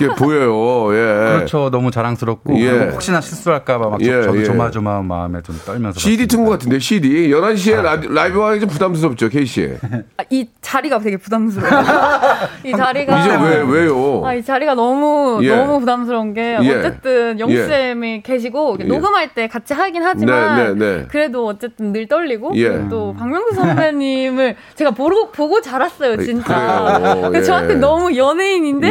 게 0.00 0.14
보여요. 0.14 0.92
예. 0.94 1.34
그렇죠. 1.36 1.70
너무 1.70 1.90
자랑스럽고 1.90 2.58
예. 2.58 2.70
그리고 2.70 2.92
혹시나 2.92 3.20
실수할까봐 3.20 3.88
막 3.90 4.00
예, 4.02 4.22
저도 4.22 4.40
예. 4.40 4.44
조마조마한 4.44 5.04
마음에 5.06 5.40
좀 5.42 5.56
떨면서 5.64 6.00
CD 6.00 6.26
튼 6.26 6.44
것. 6.44 6.50
같은데 6.50 6.78
CD 6.78 7.28
11시에 7.30 7.80
라, 7.82 8.00
라이브 8.08 8.40
하기 8.40 8.60
좀 8.60 8.68
부담스럽죠 8.68 9.28
K 9.28 9.46
씨. 9.46 9.70
아, 10.16 10.24
이 10.30 10.48
자리가 10.60 10.98
되게 10.98 11.16
부담스러워요. 11.16 11.84
이 12.64 12.72
자리가 12.72 13.20
이제 13.20 13.30
왜 13.36 13.62
왜요? 13.62 14.22
아, 14.24 14.34
이 14.34 14.42
자리가 14.42 14.74
너무 14.74 15.38
예. 15.42 15.54
너무 15.54 15.80
부담스러운 15.80 16.34
게 16.34 16.58
예. 16.62 16.70
어쨌든 16.74 17.38
영수 17.38 17.56
예. 17.56 17.66
쌤이 17.66 18.22
계시고 18.22 18.78
예. 18.80 18.84
녹음할 18.84 19.34
때 19.34 19.48
같이 19.48 19.74
하긴 19.74 20.02
하지만 20.02 20.56
네, 20.56 20.74
네, 20.74 20.96
네. 20.98 21.06
그래도 21.08 21.46
어쨌든 21.46 21.92
늘 21.92 22.08
떨리고 22.08 22.52
예. 22.56 22.88
또 22.88 23.14
박명수 23.18 23.54
선배님을 23.54 24.56
제가 24.74 24.90
보고 24.92 25.30
보고 25.30 25.60
자랐어요 25.60 26.16
진짜. 26.22 27.30
예. 27.34 27.42
저한테 27.42 27.74
너무 27.76 28.16
연예인인데 28.16 28.88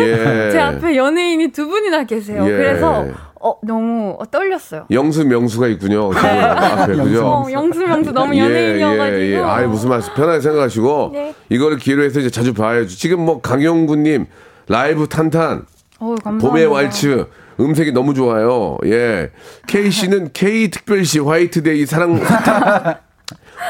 예. 0.47 0.51
제 0.51 0.59
앞에 0.59 0.95
연예인이 0.99 1.47
두 1.49 1.67
분이나 1.67 2.03
계세요. 2.03 2.43
예. 2.45 2.51
그래서 2.51 3.05
어, 3.41 3.55
너무 3.63 4.17
어, 4.19 4.25
떨렸어요. 4.29 4.85
영수 4.91 5.25
명수가 5.25 5.67
있군요. 5.67 6.13
지금 6.13 6.29
앞에 6.29 6.95
그죠? 6.95 7.25
어, 7.25 7.51
영수 7.51 7.79
명수 7.79 8.11
너무 8.11 8.35
예, 8.35 8.39
연예인이어가지고. 8.41 9.19
예, 9.21 9.31
예. 9.31 9.37
아이, 9.39 9.65
무슨 9.65 9.89
말씀 9.89 10.13
편하게 10.13 10.41
생각하시고, 10.41 11.11
네. 11.13 11.33
이거를 11.49 11.77
기회로 11.77 12.03
해서 12.03 12.19
이제 12.19 12.29
자주 12.29 12.53
봐야죠. 12.53 12.89
지금 12.89 13.21
뭐 13.25 13.39
강용구님, 13.39 14.25
라이브 14.67 15.07
탄탄, 15.07 15.65
감사합니다. 15.99 16.47
봄의 16.47 16.65
왈츠, 16.65 17.27
음색이 17.59 17.93
너무 17.93 18.13
좋아요. 18.13 18.77
예. 18.85 19.31
K씨는 19.67 20.31
K 20.33 20.69
특별시 20.69 21.19
화이트데이 21.19 21.85
사랑 21.85 22.17
사탕. 22.17 22.95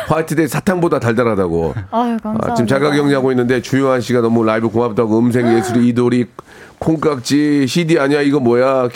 화이트데이 0.08 0.48
사탕보다 0.48 1.00
달달하다고. 1.00 1.74
아유, 1.92 2.18
감사합니다. 2.22 2.52
아, 2.52 2.56
지금 2.56 2.68
자가 2.68 2.92
격리하고 2.92 3.32
있는데 3.32 3.62
주요한 3.62 4.02
씨가 4.02 4.22
너무 4.22 4.44
라이브 4.44 4.70
고맙다고. 4.70 5.20
음색 5.20 5.46
예술이 5.46 5.88
이돌이 5.90 6.26
콩깍지 6.80 7.68
CD 7.68 8.00
아니야? 8.00 8.22
이거 8.22 8.40
뭐야? 8.40 8.90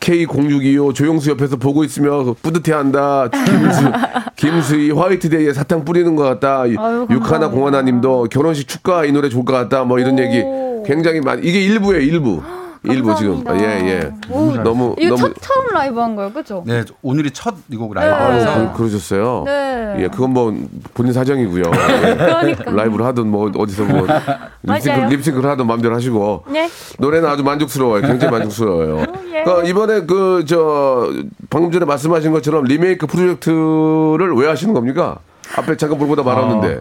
K0625 0.00 0.94
조용수 0.94 1.30
옆에서 1.30 1.56
보고 1.56 1.82
있으며 1.82 2.34
뿌듯해한다. 2.42 3.28
김수 3.28 3.92
김수희 4.36 4.90
화이트데이에 4.92 5.52
사탕 5.52 5.84
뿌리는 5.84 6.14
것 6.14 6.22
같다. 6.24 6.60
아유, 6.60 6.74
육하나 6.74 7.16
감사합니다. 7.18 7.48
공하나님도 7.48 8.28
결혼식 8.30 8.68
축가 8.68 9.04
이 9.04 9.12
노래 9.12 9.28
좋을 9.28 9.44
것 9.44 9.52
같다. 9.52 9.84
뭐 9.84 9.98
이런 9.98 10.16
오. 10.18 10.22
얘기 10.22 10.44
굉장히 10.86 11.20
많이 11.20 11.42
이게 11.42 11.60
일부예요 11.60 12.00
일부 12.00 12.40
일부 12.84 13.14
지금 13.16 13.42
감사합니다. 13.44 13.84
예 13.86 13.88
예. 13.88 14.12
오, 14.30 14.52
너무 14.62 14.94
이거 14.98 15.16
너무 15.16 15.32
첫 15.34 15.34
처음 15.40 15.68
라이브 15.72 16.00
한 16.00 16.16
거예요, 16.16 16.32
그죠? 16.32 16.62
네, 16.66 16.84
오늘이 17.02 17.30
첫 17.32 17.54
이곡 17.70 17.94
네. 17.94 18.00
라이브라서 18.00 18.50
아, 18.50 18.72
그, 18.72 18.78
그러셨어요. 18.78 19.42
네. 19.46 19.96
예, 20.00 20.08
그건 20.08 20.30
뭐 20.30 20.54
본인 20.94 21.12
사정이고요. 21.12 21.62
예. 21.64 22.14
그러니까. 22.16 22.70
라이브를 22.70 23.04
하든 23.06 23.26
뭐 23.28 23.50
어디서 23.56 23.84
뭐 23.84 24.06
립싱크. 24.62 25.00
립싱크를 25.12 25.50
하든 25.50 25.66
마음대로 25.66 25.94
하시고 25.94 26.44
네. 26.50 26.68
노래는 26.98 27.28
아주 27.28 27.42
만족스러워요. 27.42 28.02
굉장히 28.02 28.30
만족스러워요. 28.32 29.00
예. 29.34 29.42
그러니까 29.44 29.68
이번에 29.68 30.00
그 30.06 30.44
저 30.46 31.10
방금 31.50 31.72
전에 31.72 31.84
말씀하신 31.84 32.30
것처럼 32.32 32.64
리메이크 32.64 33.06
프로젝트를 33.06 34.32
왜 34.36 34.46
하시는 34.48 34.72
겁니까? 34.74 35.18
앞에 35.56 35.76
잠깐 35.76 35.98
물보다 35.98 36.22
말았는데 36.22 36.80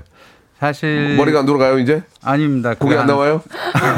사실 0.60 1.16
머리가 1.18 1.40
안 1.40 1.46
돌아가요 1.46 1.78
이제? 1.80 2.04
아닙니다. 2.24 2.74
그게 2.74 2.94
안 2.94 3.02
한- 3.02 3.08
나와요? 3.08 3.42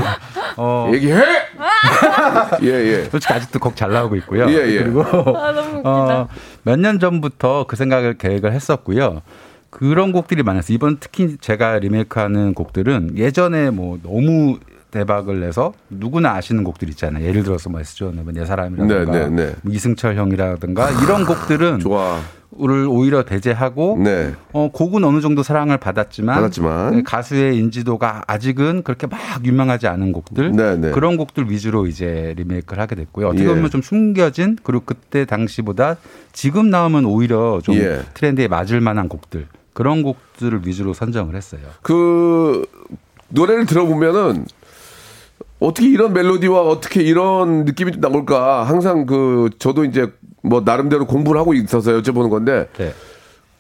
어, 0.57 0.89
얘기해. 0.93 1.15
예 2.63 2.67
예. 2.67 3.03
솔직히 3.05 3.33
아직도 3.33 3.59
곡 3.59 3.75
잘 3.75 3.91
나오고 3.91 4.15
있고요. 4.17 4.49
예, 4.49 4.53
예. 4.67 4.83
그리고 4.83 5.03
아. 5.03 5.53
어, 5.85 6.27
몇 6.63 6.77
년 6.79 6.99
전부터 6.99 7.65
그 7.67 7.75
생각을 7.75 8.15
계획을 8.17 8.51
했었고요. 8.53 9.21
그런 9.69 10.11
곡들이 10.11 10.41
많았어요. 10.43 10.73
이번 10.75 10.97
특히 10.99 11.37
제가 11.39 11.77
리메이크하는 11.79 12.53
곡들은 12.55 13.17
예전에 13.17 13.69
뭐 13.69 13.99
너무 14.01 14.57
대박을 14.89 15.39
내서 15.41 15.73
누구나 15.89 16.33
아시는 16.35 16.63
곡들 16.63 16.89
있잖아요. 16.89 17.25
예를 17.25 17.43
들어서 17.43 17.69
뭐 17.69 17.79
S존의 17.81 18.23
내 18.33 18.45
사람이라든가 18.45 19.11
네, 19.11 19.27
네, 19.29 19.29
네. 19.29 19.55
뭐 19.61 19.73
이승철 19.73 20.15
형이라든가 20.15 20.89
이런 21.03 21.25
곡들은 21.25 21.79
좋아. 21.79 22.19
를 22.59 22.87
오히려 22.89 23.23
배제하고 23.23 23.99
네. 24.03 24.33
어, 24.51 24.69
곡은 24.71 25.03
어느 25.03 25.21
정도 25.21 25.43
사랑을 25.43 25.77
받았지만, 25.77 26.35
받았지만. 26.35 26.95
네, 26.95 27.03
가수의 27.03 27.55
인지도가 27.55 28.23
아직은 28.25 28.81
그렇게 28.81 29.05
막 29.05 29.19
유명하지 29.45 29.85
않은 29.87 30.11
곡들 30.11 30.53
네, 30.53 30.75
네. 30.75 30.89
그런 30.89 31.17
곡들 31.17 31.51
위주로 31.51 31.85
이제 31.85 32.33
리메이크를 32.35 32.81
하게 32.81 32.95
됐고요. 32.95 33.27
어떻게 33.27 33.43
예. 33.43 33.47
보면 33.47 33.69
좀 33.69 33.83
숨겨진 33.83 34.57
그리고 34.63 34.83
그때 34.85 35.25
당시보다 35.25 35.97
지금 36.33 36.71
나오면 36.71 37.05
오히려 37.05 37.61
좀 37.63 37.75
예. 37.75 38.01
트렌드에 38.15 38.47
맞을 38.47 38.81
만한 38.81 39.07
곡들 39.07 39.45
그런 39.73 40.01
곡들을 40.01 40.61
위주로 40.65 40.93
선정을 40.93 41.35
했어요. 41.35 41.61
그 41.83 42.65
노래를 43.29 43.67
들어보면은 43.67 44.45
어떻게 45.59 45.87
이런 45.89 46.13
멜로디와 46.13 46.61
어떻게 46.61 47.01
이런 47.01 47.65
느낌이 47.65 47.93
나올까 47.97 48.63
항상 48.63 49.05
그 49.05 49.49
저도 49.59 49.85
이제 49.85 50.07
뭐 50.43 50.61
나름대로 50.63 51.05
공부를 51.07 51.39
하고 51.41 51.53
있어서 51.53 51.91
여쭤보는 51.93 52.29
건데 52.29 52.67
네. 52.77 52.93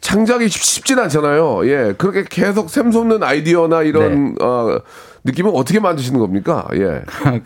창작이 0.01 0.47
쉽- 0.47 0.61
쉽진 0.63 0.99
않잖아요. 0.99 1.67
예. 1.67 1.93
그렇게 1.97 2.23
계속 2.29 2.69
샘솟는 2.69 3.23
아이디어나 3.23 3.81
이런 3.81 4.35
네. 4.35 4.43
어 4.45 4.79
느낌은 5.27 5.51
어떻게 5.53 5.79
만드시는 5.79 6.19
겁니까? 6.21 6.65
예. 6.73 7.01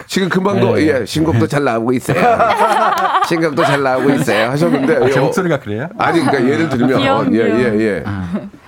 지금 0.07 0.29
금방도 0.29 0.75
네. 0.75 0.99
예, 1.01 1.05
신곡도 1.05 1.47
잘 1.47 1.63
나오고 1.63 1.91
있어요. 1.93 2.15
신곡도 3.27 3.63
잘 3.63 3.81
나오고 3.81 4.09
있어요. 4.11 4.49
하셨는데 4.51 4.97
아, 4.97 5.09
제 5.09 5.19
어, 5.19 5.23
목소리가 5.23 5.59
그래요? 5.59 5.89
아니 5.97 6.19
그러니까 6.21 6.47
예를 6.49 6.69
들면 6.69 6.99
귀여운, 6.99 7.33
예, 7.33 7.39
예. 7.39 7.79
예. 7.79 8.03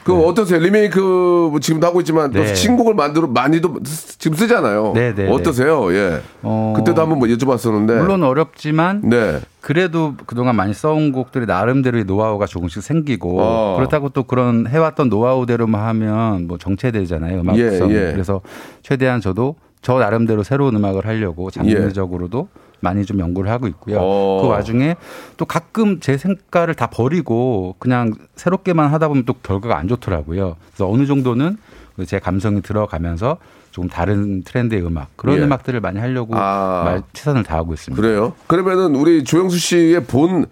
그 0.03 0.13
어떠세요? 0.25 0.59
리메이크 0.59 0.99
뭐 0.99 1.59
지금도 1.61 1.87
하고 1.87 2.01
있지만 2.01 2.31
또 2.31 2.39
네. 2.39 2.53
신곡을 2.53 2.93
만들어 2.93 3.27
많이도 3.27 3.79
쓰- 3.85 4.17
지금 4.19 4.35
쓰잖아요. 4.35 4.91
네, 4.95 5.13
네, 5.15 5.29
어떠세요? 5.31 5.93
예. 5.93 6.21
어, 6.41 6.73
그때도 6.75 7.01
한번 7.01 7.19
뭐 7.19 7.27
여쭤봤었는데. 7.29 7.99
물론 7.99 8.23
어렵지만 8.23 9.01
네. 9.05 9.39
그래도 9.61 10.15
그동안 10.25 10.57
많이 10.57 10.73
써온 10.73 11.13
곡들이 11.13 11.45
나름대로의 11.45 12.03
노하우가 12.03 12.47
조금씩 12.47 12.83
생기고 12.83 13.37
어. 13.39 13.75
그렇다고 13.77 14.09
또 14.09 14.23
그런 14.23 14.67
해왔던 14.67 15.07
노하우대로만 15.07 15.85
하면 15.87 16.47
뭐 16.47 16.57
정체되잖아요 16.57 17.39
음악성 17.39 17.89
예, 17.91 18.07
예. 18.09 18.11
그래서 18.11 18.41
최대한 18.83 19.19
저도 19.21 19.55
저 19.81 19.97
나름대로 19.99 20.43
새로운 20.43 20.75
음악을 20.75 21.05
하려고 21.05 21.49
장르적으로도 21.49 22.47
많이 22.79 23.05
좀 23.05 23.19
연구를 23.19 23.49
하고 23.49 23.67
있고요. 23.67 23.97
어. 23.99 24.39
그 24.41 24.47
와중에 24.49 24.95
또 25.37 25.45
가끔 25.45 25.99
제 25.99 26.17
생각을 26.17 26.73
다 26.75 26.87
버리고 26.87 27.75
그냥 27.79 28.13
새롭게만 28.35 28.91
하다 28.93 29.07
보면 29.07 29.23
또 29.25 29.33
결과가 29.33 29.77
안 29.77 29.87
좋더라고요. 29.87 30.57
그래서 30.67 30.89
어느 30.91 31.05
정도는 31.05 31.57
제 32.05 32.19
감성이 32.19 32.61
들어가면서 32.61 33.37
조금 33.71 33.89
다른 33.89 34.43
트렌드의 34.43 34.85
음악 34.85 35.15
그런 35.15 35.37
예. 35.37 35.41
음악들을 35.43 35.79
많이 35.79 35.99
하려고 35.99 36.35
아. 36.35 36.83
말- 36.85 37.03
최선을 37.13 37.43
다하고 37.43 37.73
있습니다. 37.73 38.01
그래요? 38.01 38.33
그러면은 38.47 38.95
우리 38.95 39.23
조영수 39.23 39.57
씨의 39.57 40.03
본, 40.05 40.45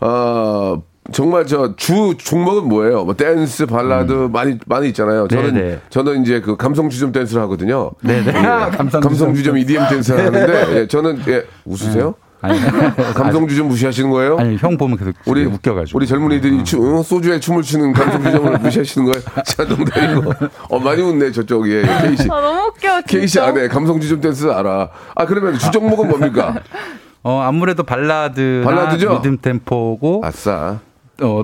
어, 0.00 0.82
정말 1.12 1.46
저 1.46 1.74
주 1.76 2.14
종목은 2.18 2.68
뭐예요? 2.68 3.04
뭐 3.04 3.14
댄스, 3.14 3.66
발라드 3.66 4.28
많이 4.32 4.58
많이 4.66 4.88
있잖아요. 4.88 5.28
저는 5.28 5.48
음. 5.50 5.54
네네. 5.54 5.80
저는 5.90 6.22
이제 6.22 6.40
그 6.40 6.56
감성 6.56 6.88
주점 6.88 7.12
댄스를 7.12 7.42
하거든요. 7.42 7.90
네네. 8.02 8.32
감성 8.32 9.00
감성 9.00 9.34
주점 9.34 9.56
EDM 9.58 9.88
댄스를 9.88 10.26
하는데 10.26 10.80
예, 10.80 10.86
저는 10.86 11.20
예, 11.28 11.44
웃으세요? 11.64 12.14
아니, 12.42 12.58
감성 13.14 13.48
주점 13.48 13.68
무시하시는 13.68 14.10
거예요? 14.10 14.36
아니 14.38 14.56
형 14.58 14.76
보면 14.76 14.98
계속 14.98 15.14
우리 15.26 15.44
웃겨가지고. 15.46 15.96
우리 15.96 16.06
젊은이들이 16.06 16.64
추, 16.64 16.78
어, 16.98 17.02
소주에 17.02 17.40
춤을 17.40 17.62
추는 17.62 17.92
감성 17.92 18.22
주점을 18.22 18.58
무시하시는 18.60 19.10
거예요? 19.10 19.24
자 19.44 19.64
농담이고. 19.64 20.32
어 20.68 20.78
많이 20.78 21.02
웃네 21.02 21.32
저쪽 21.32 21.68
예 21.70 21.82
케이 22.02 22.16
씨. 22.16 22.28
아, 22.30 22.40
너무 22.40 22.60
웃겨. 22.68 22.78
진짜. 22.80 23.00
케이 23.06 23.26
씨 23.26 23.40
안에 23.40 23.68
감성 23.68 23.98
주점 24.00 24.20
댄스 24.20 24.48
알아. 24.50 24.90
아 25.14 25.26
그러면 25.26 25.58
주 25.58 25.70
종목은 25.70 26.08
뭡니까? 26.08 26.54
어 27.24 27.40
아무래도 27.40 27.82
발라드, 27.82 28.62
발라드죠? 28.64 29.14
리듬 29.16 29.38
템포고 29.38 30.20
아싸. 30.24 30.78
어 31.22 31.42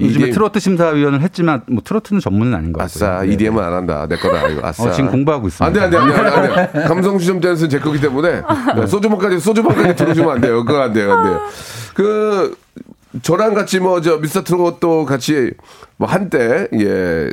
요즘에. 0.00 0.30
트로트 0.30 0.60
심사위원을 0.60 1.22
했지만 1.22 1.62
뭐 1.68 1.80
트로트는 1.82 2.20
전문은 2.20 2.54
아닌 2.54 2.72
것 2.72 2.80
같아요. 2.80 3.12
아싸. 3.14 3.24
네, 3.24 3.32
EDM은 3.32 3.62
안 3.62 3.72
한다. 3.72 4.06
내 4.08 4.16
거다. 4.16 4.48
이거 4.48 4.66
아싸. 4.66 4.84
어, 4.84 4.90
지금 4.92 5.10
공부하고 5.10 5.48
있습니다. 5.48 5.64
안 5.66 5.72
돼, 5.72 5.80
안 5.80 5.90
돼, 5.90 5.96
안 5.96 6.22
돼, 6.24 6.30
안 6.30 6.42
돼. 6.42 6.60
안 6.60 6.72
돼. 6.72 6.82
감성 6.88 7.18
주점 7.18 7.40
댄스는 7.40 7.70
제 7.70 7.78
거기 7.78 7.98
때문에 8.00 8.42
네, 8.76 8.86
소주방까지, 8.86 9.40
소주방까지 9.40 9.96
들어주면 9.96 10.30
안 10.30 10.40
돼요. 10.40 10.64
그거 10.64 10.80
안 10.82 10.92
돼요, 10.92 11.12
안 11.12 11.24
돼요. 11.24 11.40
그, 11.94 12.56
저랑 13.22 13.54
같이 13.54 13.80
뭐, 13.80 14.02
저, 14.02 14.18
미스터 14.18 14.44
트롯도 14.44 15.06
같이 15.06 15.52
뭐 15.96 16.06
한때, 16.06 16.68
예, 16.74 17.30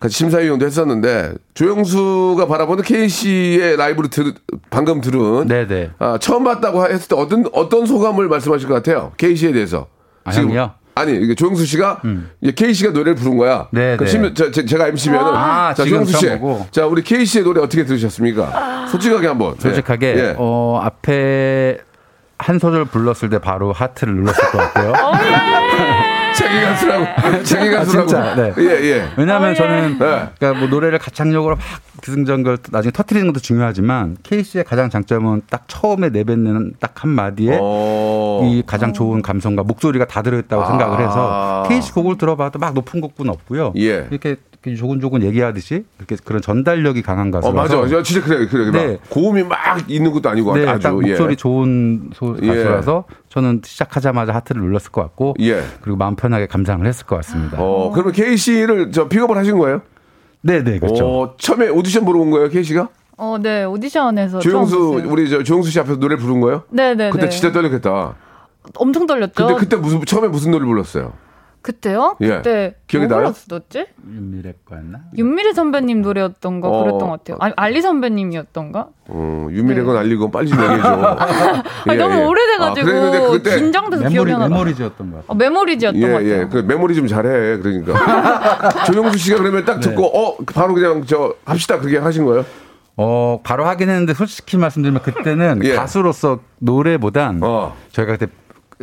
같이 0.00 0.16
심사위원도 0.16 0.64
했었는데, 0.64 1.34
조영수가 1.52 2.46
바라보는 2.46 2.82
K씨의 2.84 3.76
라이브를 3.76 4.08
들, 4.08 4.32
방금 4.70 5.02
들은, 5.02 5.46
네네. 5.46 5.90
아, 5.98 6.16
처음 6.18 6.44
봤다고 6.44 6.86
했을 6.86 7.06
때 7.08 7.14
어떤, 7.16 7.44
어떤 7.52 7.84
소감을 7.84 8.28
말씀하실 8.28 8.66
것 8.66 8.74
같아요? 8.76 9.12
K씨에 9.18 9.52
대해서. 9.52 9.88
아, 10.24 10.30
형이요? 10.30 10.72
아니, 10.94 11.14
이게 11.16 11.34
조영수 11.34 11.64
씨가, 11.64 12.02
이게 12.42 12.52
K씨가 12.52 12.90
노래를 12.90 13.14
부른 13.14 13.38
거야. 13.38 13.68
네, 13.70 13.96
그 13.96 14.04
네. 14.04 14.10
심- 14.10 14.34
저, 14.34 14.50
제, 14.50 14.76
가 14.76 14.88
MC면은. 14.88 15.34
아, 15.34 15.72
자, 15.74 15.84
조영수 15.84 16.18
씨. 16.18 16.28
보고. 16.30 16.66
자, 16.70 16.86
우리 16.86 17.02
K 17.02 17.24
씨의 17.24 17.44
노래 17.44 17.60
어떻게 17.62 17.84
들으셨습니까? 17.84 18.86
솔직하게 18.88 19.26
한번. 19.26 19.54
네. 19.54 19.60
솔직하게 19.60 20.06
예. 20.16 20.34
어 20.36 20.80
앞에 20.82 21.78
한 22.38 22.58
소절 22.58 22.84
불렀을 22.86 23.30
때 23.30 23.38
바로 23.38 23.72
하트를 23.72 24.14
눌렀을 24.14 24.44
것 24.50 24.58
같고요. 24.58 24.92
자기 26.38 26.60
가수라고. 26.60 27.42
자기 27.44 27.70
가수라고. 27.70 28.08
진짜, 28.08 28.34
네. 28.34 28.52
예, 28.58 28.64
예. 28.64 29.08
왜냐하면 29.16 29.54
저는 29.54 29.98
네. 29.98 30.28
그러니까 30.38 30.54
뭐 30.54 30.68
노래를 30.68 30.98
가창력으로 30.98 31.56
막 31.56 31.64
기승전결 32.02 32.58
나중에 32.70 32.90
터트리는 32.92 33.26
것도 33.28 33.40
중요하지만 33.40 34.16
케이씨의 34.22 34.64
가장 34.64 34.90
장점은 34.90 35.42
딱 35.50 35.64
처음에 35.68 36.08
내뱉는 36.08 36.74
딱 36.80 36.92
한 37.02 37.10
마디에 37.10 37.58
어. 37.60 38.42
이 38.44 38.62
가장 38.64 38.92
좋은 38.92 39.22
감성과 39.22 39.64
목소리가 39.64 40.06
다 40.06 40.22
들어있다고 40.22 40.62
아. 40.62 40.66
생각을 40.68 41.00
해서 41.00 41.64
케이씨 41.68 41.90
곡을 41.92 42.16
들어봐도 42.16 42.60
막 42.60 42.74
높은 42.74 43.00
곡은 43.00 43.28
없고요. 43.28 43.72
예. 43.76 44.06
이렇게 44.08 44.36
조곤조곤 44.76 45.22
얘기하듯이 45.24 45.84
이렇게 45.98 46.16
그런 46.24 46.40
전달력이 46.40 47.02
강한 47.02 47.28
어, 47.28 47.40
가수라서 47.40 47.76
맞아. 47.80 47.88
저 47.88 48.02
진짜 48.02 48.24
그래, 48.24 48.46
그래. 48.46 48.70
네. 48.70 48.98
고음이 49.08 49.42
막 49.42 49.58
있는 49.90 50.12
것도 50.12 50.28
아니고 50.28 50.54
네, 50.54 50.66
아주. 50.66 50.80
딱 50.80 50.94
목소리 50.94 51.32
예. 51.32 51.36
좋은 51.36 52.10
소, 52.14 52.36
예. 52.42 52.46
가수라서 52.46 53.04
저는 53.28 53.62
시작하자마자 53.64 54.32
하트를 54.34 54.62
눌렀을 54.62 54.92
것 54.92 55.02
같고 55.02 55.34
예. 55.40 55.62
그리고 55.80 55.96
마음 55.96 56.14
편하게 56.14 56.46
감상을 56.46 56.86
했을 56.86 57.06
것 57.06 57.16
같습니다. 57.16 57.58
어, 57.60 57.90
그러면 57.92 58.12
K 58.12 58.36
씨를 58.36 58.92
저 58.92 59.08
픽업을 59.08 59.36
하신 59.36 59.58
거예요? 59.58 59.82
네, 60.42 60.62
네, 60.62 60.78
그렇죠. 60.78 61.06
어, 61.06 61.34
처음에 61.38 61.68
오디션 61.68 62.04
보러 62.04 62.20
온 62.20 62.30
거예요, 62.30 62.48
K 62.48 62.62
씨가? 62.62 62.88
어, 63.18 63.38
네. 63.40 63.64
오디션에서 63.64 64.40
조영수. 64.40 65.02
우리 65.06 65.28
저 65.28 65.42
조영수 65.42 65.70
씨 65.70 65.78
앞에서 65.80 65.98
노래 65.98 66.16
부른 66.16 66.40
거예요? 66.40 66.62
네 66.70 66.94
네. 66.94 67.10
그때 67.10 67.28
진짜 67.28 67.52
떨렸겠다. 67.52 68.14
엄청 68.76 69.06
떨렸죠. 69.06 69.32
근데 69.34 69.54
그때 69.54 69.76
무슨 69.76 70.04
처음에 70.04 70.28
무슨 70.28 70.50
노래 70.50 70.64
불렀어요? 70.64 71.12
그때요? 71.62 72.16
예. 72.20 72.28
그때 72.28 72.74
기억이 72.88 73.06
뭐 73.06 73.16
나요? 73.18 73.32
불렀었지? 73.32 73.86
윤미래 74.06 74.54
거였나? 74.64 74.98
윤미래 75.16 75.52
선배님 75.52 76.02
노래였던가 76.02 76.68
어. 76.68 76.82
그랬던 76.82 77.08
것 77.08 77.10
같아요. 77.10 77.36
아니 77.40 77.54
알리 77.56 77.80
선배님이었던가? 77.80 78.88
어, 79.08 79.48
윤미래건 79.50 79.94
네. 79.94 80.00
알리 80.00 80.16
건 80.16 80.30
빨리 80.30 80.48
좀 80.48 80.60
얘기해줘. 80.60 80.88
아니, 81.88 81.98
너무 81.98 82.26
오래돼가지고 82.26 82.90
아, 82.90 83.30
그때 83.30 83.56
긴장돼서 83.56 84.08
기억이 84.08 84.30
메모리 84.30 84.32
안 84.32 84.40
나. 84.40 84.48
Memories였던 84.48 85.10
것 85.10 85.16
같아요. 85.18 85.24
어, 85.28 85.34
Memories였던 85.34 86.00
것 86.00 86.06
예, 86.08 86.12
같아요. 86.12 86.28
예. 86.28 86.48
그 86.50 86.56
메모리 86.58 86.94
좀 86.94 87.06
잘해. 87.06 87.58
그러니까. 87.58 88.84
조영수 88.86 89.18
씨가 89.18 89.38
그러면 89.38 89.64
딱 89.64 89.78
듣고, 89.80 90.06
어, 90.06 90.36
바로 90.52 90.74
그냥 90.74 91.04
저, 91.06 91.34
합시다. 91.44 91.78
그렇게 91.78 91.98
하신 91.98 92.24
거예요? 92.24 92.44
어, 92.96 93.40
바로 93.42 93.66
하긴 93.66 93.88
했는데 93.88 94.14
솔직히 94.14 94.56
말씀드리면 94.56 95.02
그때는 95.02 95.60
예. 95.64 95.74
가수로서 95.74 96.40
노래보단 96.58 97.40
어. 97.42 97.74
저희가 97.92 98.16
그때 98.16 98.30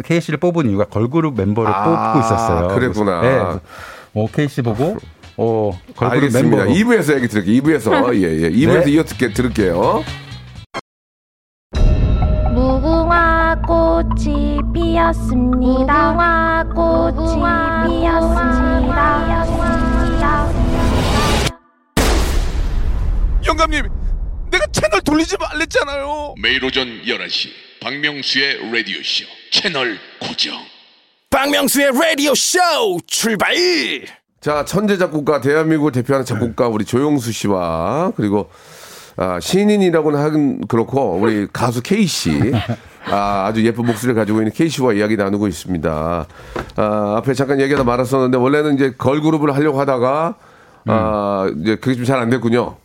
K씨를 0.04 0.40
뽑은 0.40 0.70
이유가 0.70 0.86
걸그룹 0.86 1.36
멤버를 1.36 1.72
아, 1.72 2.14
뽑고 2.14 2.26
있었어요. 2.26 2.68
그랬구나. 2.70 3.22
네. 3.22 3.30
그래서 3.30 3.60
어, 4.14 4.28
K씨 4.34 4.62
보고 4.62 4.98
어, 5.38 5.72
걸그룹. 5.96 6.34
멤버 6.34 6.58
2부에서 6.66 7.16
얘기 7.16 7.28
들을게요. 7.28 7.62
2부에서. 7.62 8.16
예, 8.16 8.44
예. 8.44 8.50
2부에서 8.50 8.86
네. 8.86 8.92
이어 8.92 9.04
듣게, 9.04 9.34
들을게요. 9.34 10.04
꽃이 13.70 14.60
피었습니다. 14.74 16.14
무궁화 16.14 16.64
꽃이 16.74 17.36
피었습니다. 18.02 19.40
영감님, 23.46 23.88
내가 24.52 24.66
채널 24.72 25.02
돌리지 25.02 25.38
말랬잖아요. 25.40 26.34
매일 26.42 26.64
오전 26.66 26.88
11시 27.04 27.50
박명수의 27.82 28.72
라디오 28.72 28.98
쇼 29.04 29.26
채널 29.52 29.98
고정 30.20 30.54
박명수의 31.30 31.92
라디오 31.94 32.34
쇼 32.36 32.60
출발 33.08 33.56
자, 34.42 34.64
천재 34.64 34.98
작곡가, 34.98 35.42
대한민국을 35.42 35.92
대표하는 35.92 36.26
작곡가, 36.26 36.70
우리 36.70 36.86
조용수 36.86 37.34
씨와, 37.34 38.14
그리고, 38.16 38.50
아, 39.18 39.38
신인이라고는 39.42 40.18
하긴 40.18 40.62
그렇고, 40.70 41.18
우리 41.18 41.46
가수 41.52 41.82
K씨. 41.84 42.54
아, 43.08 43.48
아주 43.48 43.66
예쁜 43.66 43.86
목소리를 43.86 44.16
가지고 44.16 44.40
있는 44.40 44.54
K씨와 44.54 44.94
이야기 44.94 45.18
나누고 45.18 45.50
있습니다. 45.50 46.26
아, 46.78 47.16
앞에 47.18 47.34
잠깐 47.34 47.60
얘기하다 47.60 47.84
말았었는데, 47.84 48.38
원래는 48.38 48.76
이제 48.76 48.94
걸그룹을 48.98 49.54
하려고 49.54 49.78
하다가, 49.82 50.36
아, 50.86 51.52
이제 51.62 51.76
그게 51.76 51.98
좀 51.98 52.06
잘 52.06 52.22
안 52.22 52.30
됐군요. 52.30 52.78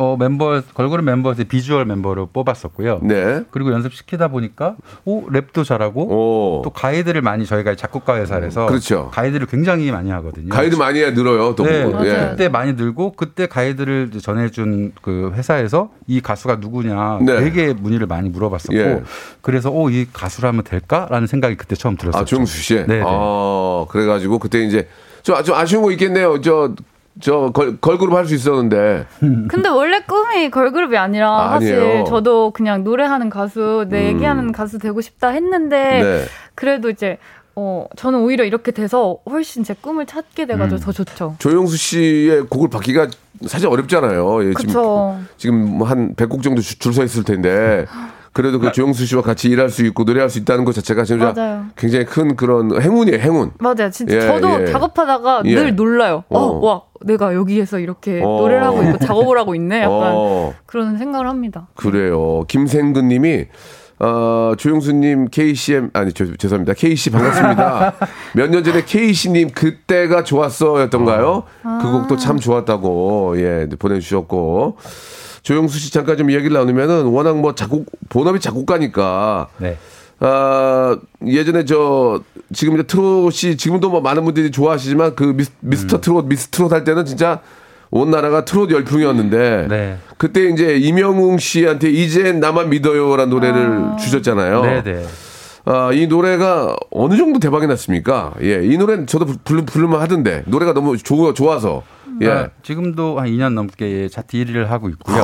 어, 0.00 0.16
멤버 0.18 0.62
걸그룹 0.72 1.04
멤버에서 1.04 1.44
비주얼 1.44 1.84
멤버로 1.84 2.30
뽑았었고요. 2.32 3.00
네. 3.02 3.42
그리고 3.50 3.70
연습시키다 3.70 4.28
보니까 4.28 4.76
오 5.04 5.26
랩도 5.26 5.62
잘하고 5.62 6.06
오. 6.08 6.62
또 6.62 6.70
가이드를 6.70 7.20
많이 7.20 7.44
저희가 7.44 7.74
작곡가 7.76 8.16
회사에서 8.16 8.64
그렇죠. 8.64 9.10
가이드를 9.12 9.46
굉장히 9.46 9.90
많이 9.90 10.10
하거든요. 10.10 10.48
가이드 10.48 10.76
많이 10.76 11.00
해 11.02 11.10
늘어요, 11.10 11.54
또. 11.54 11.64
네, 11.64 11.84
예. 12.04 12.28
그때 12.30 12.48
많이 12.48 12.72
늘고 12.72 13.12
그때 13.12 13.46
가이드를 13.46 14.10
전해준 14.22 14.92
그 15.02 15.32
회사에서 15.34 15.90
이 16.06 16.22
가수가 16.22 16.56
누구냐 16.56 17.18
네. 17.20 17.38
되게 17.40 17.74
문의를 17.74 18.06
많이 18.06 18.30
물어봤었고 18.30 18.74
예. 18.78 19.02
그래서 19.42 19.70
오 19.70 19.90
이 19.90 20.06
가수라면 20.12 20.62
될까라는 20.62 21.26
생각이 21.26 21.56
그때 21.56 21.74
처음 21.74 21.96
들었어요. 21.96 22.22
아, 22.22 22.24
조용수 22.24 22.56
씨? 22.62 22.86
네. 22.86 23.02
아, 23.04 23.84
그래가지고 23.90 24.38
그때 24.38 24.60
이제, 24.64 24.88
좀, 25.24 25.42
좀 25.42 25.56
아쉬운 25.56 25.82
거 25.82 25.90
있겠네요. 25.90 26.40
저, 26.40 26.74
저 27.20 27.50
걸, 27.52 27.76
걸그룹 27.78 28.14
할 28.14 28.26
수 28.26 28.34
있었는데. 28.34 29.06
근데 29.48 29.68
원래 29.68 30.00
꿈이 30.00 30.50
걸그룹이 30.50 30.96
아니라 30.96 31.30
아, 31.30 31.50
사실. 31.50 31.74
음. 31.78 32.04
저도 32.06 32.50
그냥 32.52 32.84
노래하는 32.84 33.30
가수, 33.30 33.86
내 33.88 34.06
얘기하는 34.08 34.52
가수 34.52 34.78
되고 34.78 35.00
싶다 35.00 35.28
했는데 35.28 36.02
네. 36.02 36.24
그래도 36.54 36.90
이제 36.90 37.18
어 37.56 37.84
저는 37.96 38.20
오히려 38.20 38.44
이렇게 38.44 38.70
돼서 38.70 39.18
훨씬 39.28 39.64
제 39.64 39.74
꿈을 39.74 40.06
찾게 40.06 40.46
돼가지고 40.46 40.80
음. 40.80 40.84
더 40.84 40.92
좋죠. 40.92 41.34
조용수 41.38 41.76
씨의 41.76 42.42
곡을 42.48 42.68
받기가 42.70 43.08
사실 43.46 43.66
어렵잖아요. 43.68 44.44
예, 44.48 44.52
지금. 44.58 45.26
지금 45.36 45.78
뭐한 45.78 46.14
100곡 46.14 46.42
정도 46.42 46.60
줄 46.62 46.92
서 46.92 47.02
있을 47.04 47.24
텐데. 47.24 47.86
그래도 48.32 48.60
그 48.60 48.70
조용수 48.70 49.06
씨와 49.06 49.22
같이 49.22 49.48
일할 49.48 49.70
수 49.70 49.84
있고 49.86 50.04
노래할 50.04 50.30
수 50.30 50.38
있다는 50.38 50.64
것 50.64 50.72
자체가 50.74 51.02
진짜 51.04 51.32
맞아요. 51.36 51.64
굉장히 51.76 52.04
큰 52.04 52.36
그런 52.36 52.80
행운이에요, 52.80 53.18
행운. 53.18 53.50
맞아요. 53.58 53.90
진짜 53.90 54.16
예, 54.16 54.20
저도 54.20 54.62
예. 54.62 54.66
작업하다가 54.66 55.42
예. 55.46 55.54
늘 55.56 55.74
놀라요. 55.74 56.22
어, 56.28 56.38
어. 56.38 56.64
와, 56.64 56.82
내가 57.00 57.34
여기에서 57.34 57.80
이렇게 57.80 58.20
어. 58.22 58.26
노래를 58.40 58.62
하고 58.62 58.82
있고 58.84 58.98
작업을 58.98 59.36
하고 59.36 59.54
있네. 59.56 59.80
약간 59.82 60.12
어. 60.14 60.54
그런 60.66 60.96
생각을 60.96 61.26
합니다. 61.28 61.66
그래요. 61.74 62.44
김생근 62.46 63.08
님이 63.08 63.46
어, 63.98 64.54
조용수님 64.56 65.26
KCM 65.30 65.90
아니 65.92 66.12
죄, 66.12 66.24
죄송합니다. 66.38 66.72
KC 66.74 67.10
반갑습니다. 67.10 67.94
몇 68.34 68.48
년 68.50 68.62
전에 68.64 68.82
KC님 68.84 69.50
그때가 69.50 70.22
좋았어 70.24 70.80
였던가요? 70.82 71.42
그 71.82 71.90
곡도 71.92 72.16
참 72.16 72.38
좋았다고 72.38 73.34
예 73.42 73.66
보내주셨고 73.78 74.76
조용수 75.42 75.78
씨 75.78 75.92
잠깐 75.92 76.16
좀 76.16 76.30
이야기를 76.30 76.52
나누면은 76.52 77.04
워낙 77.06 77.36
뭐 77.38 77.54
작곡 77.54 77.86
본업이 78.08 78.40
작곡가니까 78.40 79.48
네. 79.58 79.76
아 80.20 80.98
예전에 81.26 81.64
저 81.64 82.20
지금 82.52 82.74
이제 82.74 82.82
트롯이 82.82 83.56
지금도 83.56 83.90
뭐 83.90 84.00
많은 84.00 84.24
분들이 84.24 84.50
좋아하시지만 84.50 85.14
그 85.14 85.34
미스, 85.34 85.50
미스터 85.60 86.00
트롯 86.00 86.26
미스 86.26 86.48
트롯 86.48 86.72
할 86.72 86.84
때는 86.84 87.04
진짜 87.06 87.40
온 87.90 88.10
나라가 88.10 88.44
트롯 88.44 88.70
열풍이었는데 88.70 89.66
네. 89.68 89.98
그때 90.18 90.48
이제 90.48 90.76
이명웅 90.76 91.38
씨한테 91.38 91.90
이제 91.90 92.32
나만 92.32 92.68
믿어요라는 92.70 93.30
노래를 93.30 93.96
주셨잖아요. 93.98 94.62
네네. 94.62 95.06
아, 95.64 95.92
이 95.92 96.06
노래가 96.06 96.74
어느 96.90 97.16
정도 97.16 97.38
대박이 97.38 97.66
났습니까? 97.66 98.32
예, 98.42 98.64
이 98.64 98.76
노래는 98.76 99.06
저도 99.06 99.26
부르면 99.44 100.00
하던데 100.00 100.42
노래가 100.46 100.72
너무 100.72 100.96
좋아, 100.96 101.34
좋아서 101.34 101.82
예. 102.20 102.28
아, 102.30 102.48
지금도 102.62 103.18
한 103.18 103.26
2년 103.28 103.54
넘게 103.54 104.08
차트 104.08 104.36
1위를 104.36 104.66
하고 104.66 104.88
있고요. 104.90 105.16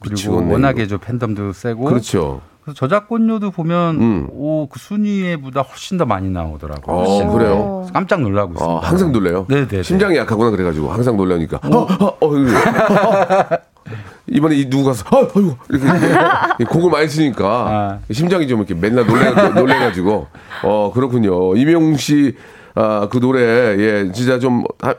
그리고 0.00 0.10
미치겠네, 0.14 0.52
워낙에 0.52 0.82
이거. 0.84 0.90
저 0.90 0.98
팬덤도 0.98 1.52
세고 1.52 1.84
그렇죠. 1.84 2.40
그래서 2.62 2.76
저작권료도 2.78 3.50
보면 3.50 3.96
음. 4.00 4.28
오그 4.30 4.78
순위에보다 4.78 5.62
훨씬 5.62 5.98
더 5.98 6.04
많이 6.06 6.30
나오더라고요. 6.30 6.96
어, 6.96 7.02
훨씬. 7.04 7.28
그래요? 7.32 7.86
깜짝 7.92 8.20
놀라고 8.20 8.52
있습니다. 8.52 8.74
어, 8.74 8.78
항상 8.78 9.10
놀래요. 9.10 9.46
네네. 9.48 9.82
심장이 9.82 10.16
약하구나 10.16 10.50
그래가지고 10.50 10.92
항상 10.92 11.16
놀라니까. 11.16 11.58
어, 11.64 11.76
어, 11.78 11.86
어. 12.04 12.16
어, 12.20 12.26
어. 12.26 13.48
이번에 14.30 14.56
이 14.56 14.68
누구 14.68 14.84
가서 14.84 15.04
어, 15.16 15.20
어이구 15.22 15.56
이렇게 15.70 15.86
이 16.60 16.64
곡을 16.64 16.90
많이 16.90 17.08
쓰니까 17.08 17.46
아. 17.46 17.98
심장이 18.12 18.46
좀 18.46 18.58
이렇게 18.58 18.74
맨날 18.74 19.06
놀래 19.06 19.30
놀래가지고 19.52 20.26
어 20.62 20.92
그렇군요. 20.94 21.56
이명웅 21.56 21.96
씨 21.96 22.36
아 22.74 23.08
그 23.10 23.18
노래 23.18 23.40
예 23.78 24.12
진짜 24.12 24.38
좀 24.38 24.62
아, 24.82 24.94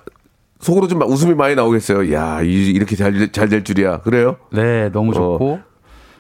속으로 0.60 0.88
좀 0.88 1.02
웃음이 1.02 1.34
많이 1.36 1.56
나오겠어요. 1.56 2.14
야 2.14 2.42
이, 2.42 2.70
이렇게 2.72 2.96
잘 2.96 3.32
잘 3.32 3.50
될 3.50 3.64
줄이야 3.64 4.00
그래요? 4.02 4.38
네, 4.52 4.90
너무 4.92 5.14
좋고 5.14 5.60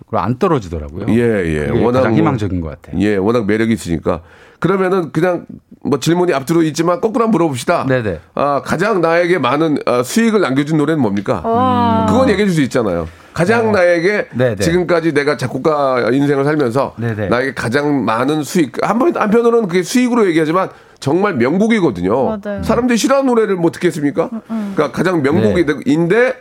그리고 0.08 0.24
안 0.24 0.38
떨어지더라고요. 0.40 1.06
예, 1.10 1.14
예. 1.46 1.68
그게 1.68 1.84
워낙 1.84 2.00
가장 2.00 2.12
뭐- 2.12 2.20
희망적인 2.20 2.62
것 2.62 2.70
같아요. 2.70 3.02
예, 3.02 3.16
워낙 3.18 3.46
매력이 3.46 3.74
있으니까. 3.74 4.22
그러면은 4.60 5.12
그냥 5.12 5.46
뭐 5.84 6.00
질문이 6.00 6.34
앞뒤로 6.34 6.64
있지만 6.64 7.00
거꾸로 7.00 7.24
한번 7.24 7.32
물어봅시다. 7.32 7.86
네네. 7.88 8.20
아, 8.36 8.62
가장 8.64 9.00
나에게 9.02 9.38
많은 9.38 9.78
아, 9.86 10.04
수익을 10.04 10.42
남겨준 10.42 10.78
노래는 10.78 11.02
뭡니까? 11.02 11.42
와. 11.46 12.06
그건 12.10 12.30
얘기해 12.30 12.46
줄 12.48 12.56
수 12.56 12.62
있잖아요. 12.64 13.08
가장 13.34 13.72
나에게 13.72 14.28
어. 14.34 14.38
네네. 14.38 14.56
지금까지 14.58 15.14
내가 15.14 15.38
작곡가 15.38 16.10
인생을 16.12 16.44
살면서 16.44 16.96
네네. 16.98 17.28
나에게 17.30 17.54
가장 17.54 18.04
많은 18.04 18.44
수익 18.44 18.74
한번 18.86 19.16
한편으로는 19.16 19.68
그게 19.70 19.82
수익으로 19.84 20.28
얘기하지만 20.28 20.70
정말 21.00 21.36
명곡이거든요. 21.36 22.38
맞아요. 22.44 22.64
사람들이 22.64 22.98
싫어하는 22.98 23.28
노래를 23.28 23.56
뭐 23.56 23.72
듣겠습니까? 23.72 24.30
그러니까 24.48 24.92
가장 24.92 25.24
네. 25.24 25.32
명곡인데 25.32 26.34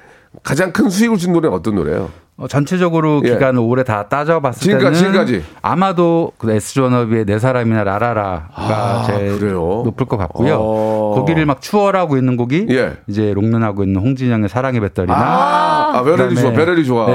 가장 0.42 0.72
큰 0.72 0.90
수익을 0.90 1.16
준 1.16 1.32
노래는 1.32 1.56
어떤 1.56 1.74
노래예요? 1.76 2.10
어, 2.40 2.46
전체적으로 2.46 3.20
예. 3.24 3.30
기간을 3.30 3.58
올해 3.60 3.82
다 3.82 4.04
따져봤을 4.08 4.60
지금까지, 4.62 5.02
때는 5.02 5.26
지금까지. 5.26 5.44
아마도 5.60 6.30
그 6.38 6.52
S존업의 6.52 7.24
내 7.24 7.40
사람이나 7.40 7.82
라라라가 7.82 8.48
아, 8.54 9.04
제일 9.08 9.40
그래요? 9.40 9.82
높을 9.84 10.06
것 10.06 10.16
같고요. 10.18 10.56
어. 10.60 11.14
거기를 11.16 11.46
막 11.46 11.60
추월하고 11.60 12.16
있는 12.16 12.36
곡이 12.36 12.68
예. 12.70 12.92
이제 13.08 13.32
롱런하고 13.34 13.82
있는 13.82 14.00
홍진영의 14.00 14.48
사랑의 14.48 14.80
배터리나 14.80 15.16
아, 15.18 16.02
베레리 16.04 16.36
좋아, 16.36 16.52
베레리 16.52 16.84
좋아. 16.84 17.06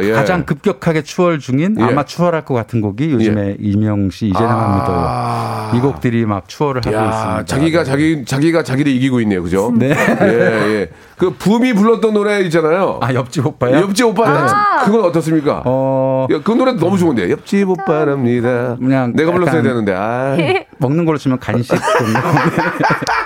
네, 0.00 0.08
예. 0.08 0.12
가장 0.14 0.44
급격하게 0.44 1.02
추월 1.02 1.38
중인 1.38 1.76
예. 1.78 1.84
아마 1.84 2.02
추월할 2.04 2.44
것 2.44 2.54
같은 2.54 2.80
곡이 2.80 3.12
요즘에 3.12 3.58
이명 3.60 4.10
씨 4.10 4.30
나만 4.32 4.50
아. 4.50 5.70
믿어요. 5.70 5.78
이 5.78 5.80
곡들이 5.80 6.26
막 6.26 6.48
추월을 6.48 6.82
하고 6.84 6.96
야, 6.96 7.04
있습니다. 7.08 7.44
자기가 7.44 7.84
자기 7.84 8.24
자기가 8.24 8.64
자기를 8.64 8.90
이기고 8.90 9.20
있네요, 9.20 9.44
그죠? 9.44 9.72
네. 9.76 9.90
예, 10.22 10.26
예. 10.26 10.90
그 11.16 11.30
붐이 11.30 11.72
불렀던 11.74 12.12
노래 12.14 12.40
있잖아요. 12.40 12.98
아 13.00 13.14
옆집 13.14 13.46
오빠요? 13.46 13.76
옆집 13.76 14.06
오빠. 14.06 14.71
그건 14.84 15.04
어떻습니까? 15.04 15.62
어 15.64 16.26
야, 16.30 16.40
그 16.42 16.52
노래 16.52 16.72
너무 16.72 16.98
좋은데. 16.98 17.30
옆집 17.30 17.68
오빠랍니다. 17.68 18.76
그냥 18.76 19.12
내가 19.14 19.32
불렀어야 19.32 19.62
되는데. 19.62 19.94
아. 19.94 20.36
먹는 20.78 21.04
걸로 21.04 21.18
치면 21.18 21.38
간식. 21.38 21.72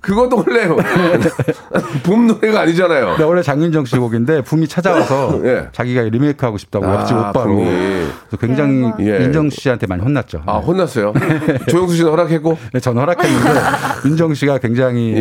그것도 0.00 0.44
원래 0.46 0.66
붐 2.02 2.26
노래가 2.26 2.60
아니잖아요. 2.60 3.16
네, 3.18 3.24
원래 3.24 3.42
장윤정 3.42 3.84
씨 3.84 3.98
곡인데 3.98 4.42
붐이 4.42 4.66
찾아와서 4.66 5.40
예. 5.44 5.68
자기가 5.72 6.02
리메이크 6.02 6.44
하고 6.44 6.56
싶다고 6.58 6.86
아, 6.86 6.94
옆집 7.00 7.16
오빠로 7.16 7.56
붐이. 7.56 7.64
그래서 7.64 8.36
굉장히. 8.40 8.90
예. 9.00 9.20
윤정 9.24 9.50
씨한테 9.50 9.86
많이 9.86 10.02
혼났죠. 10.02 10.42
아, 10.46 10.56
혼났어요. 10.58 11.12
조영수 11.68 11.96
씨는 11.96 12.10
허락했고. 12.10 12.56
네, 12.72 12.80
전 12.80 12.96
허락했는데 12.96 13.60
윤정 14.06 14.34
씨가 14.34 14.58
굉장히 14.58 15.14
예. 15.16 15.20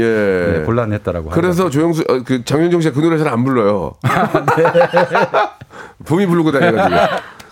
네, 0.60 0.64
곤란했다라고. 0.66 1.30
그래서 1.30 1.70
조영수, 1.70 2.04
어, 2.08 2.22
그 2.26 2.44
장윤정 2.46 2.82
씨가 2.82 2.96
그 2.96 3.02
노래 3.02 3.18
잘 3.18 3.30
안 3.30 3.44
불러요. 3.44 3.94
아, 4.04 4.46
네. 4.56 4.64
붐이 6.06 6.26
부르고 6.26 6.52
다녀가지고. 6.52 7.00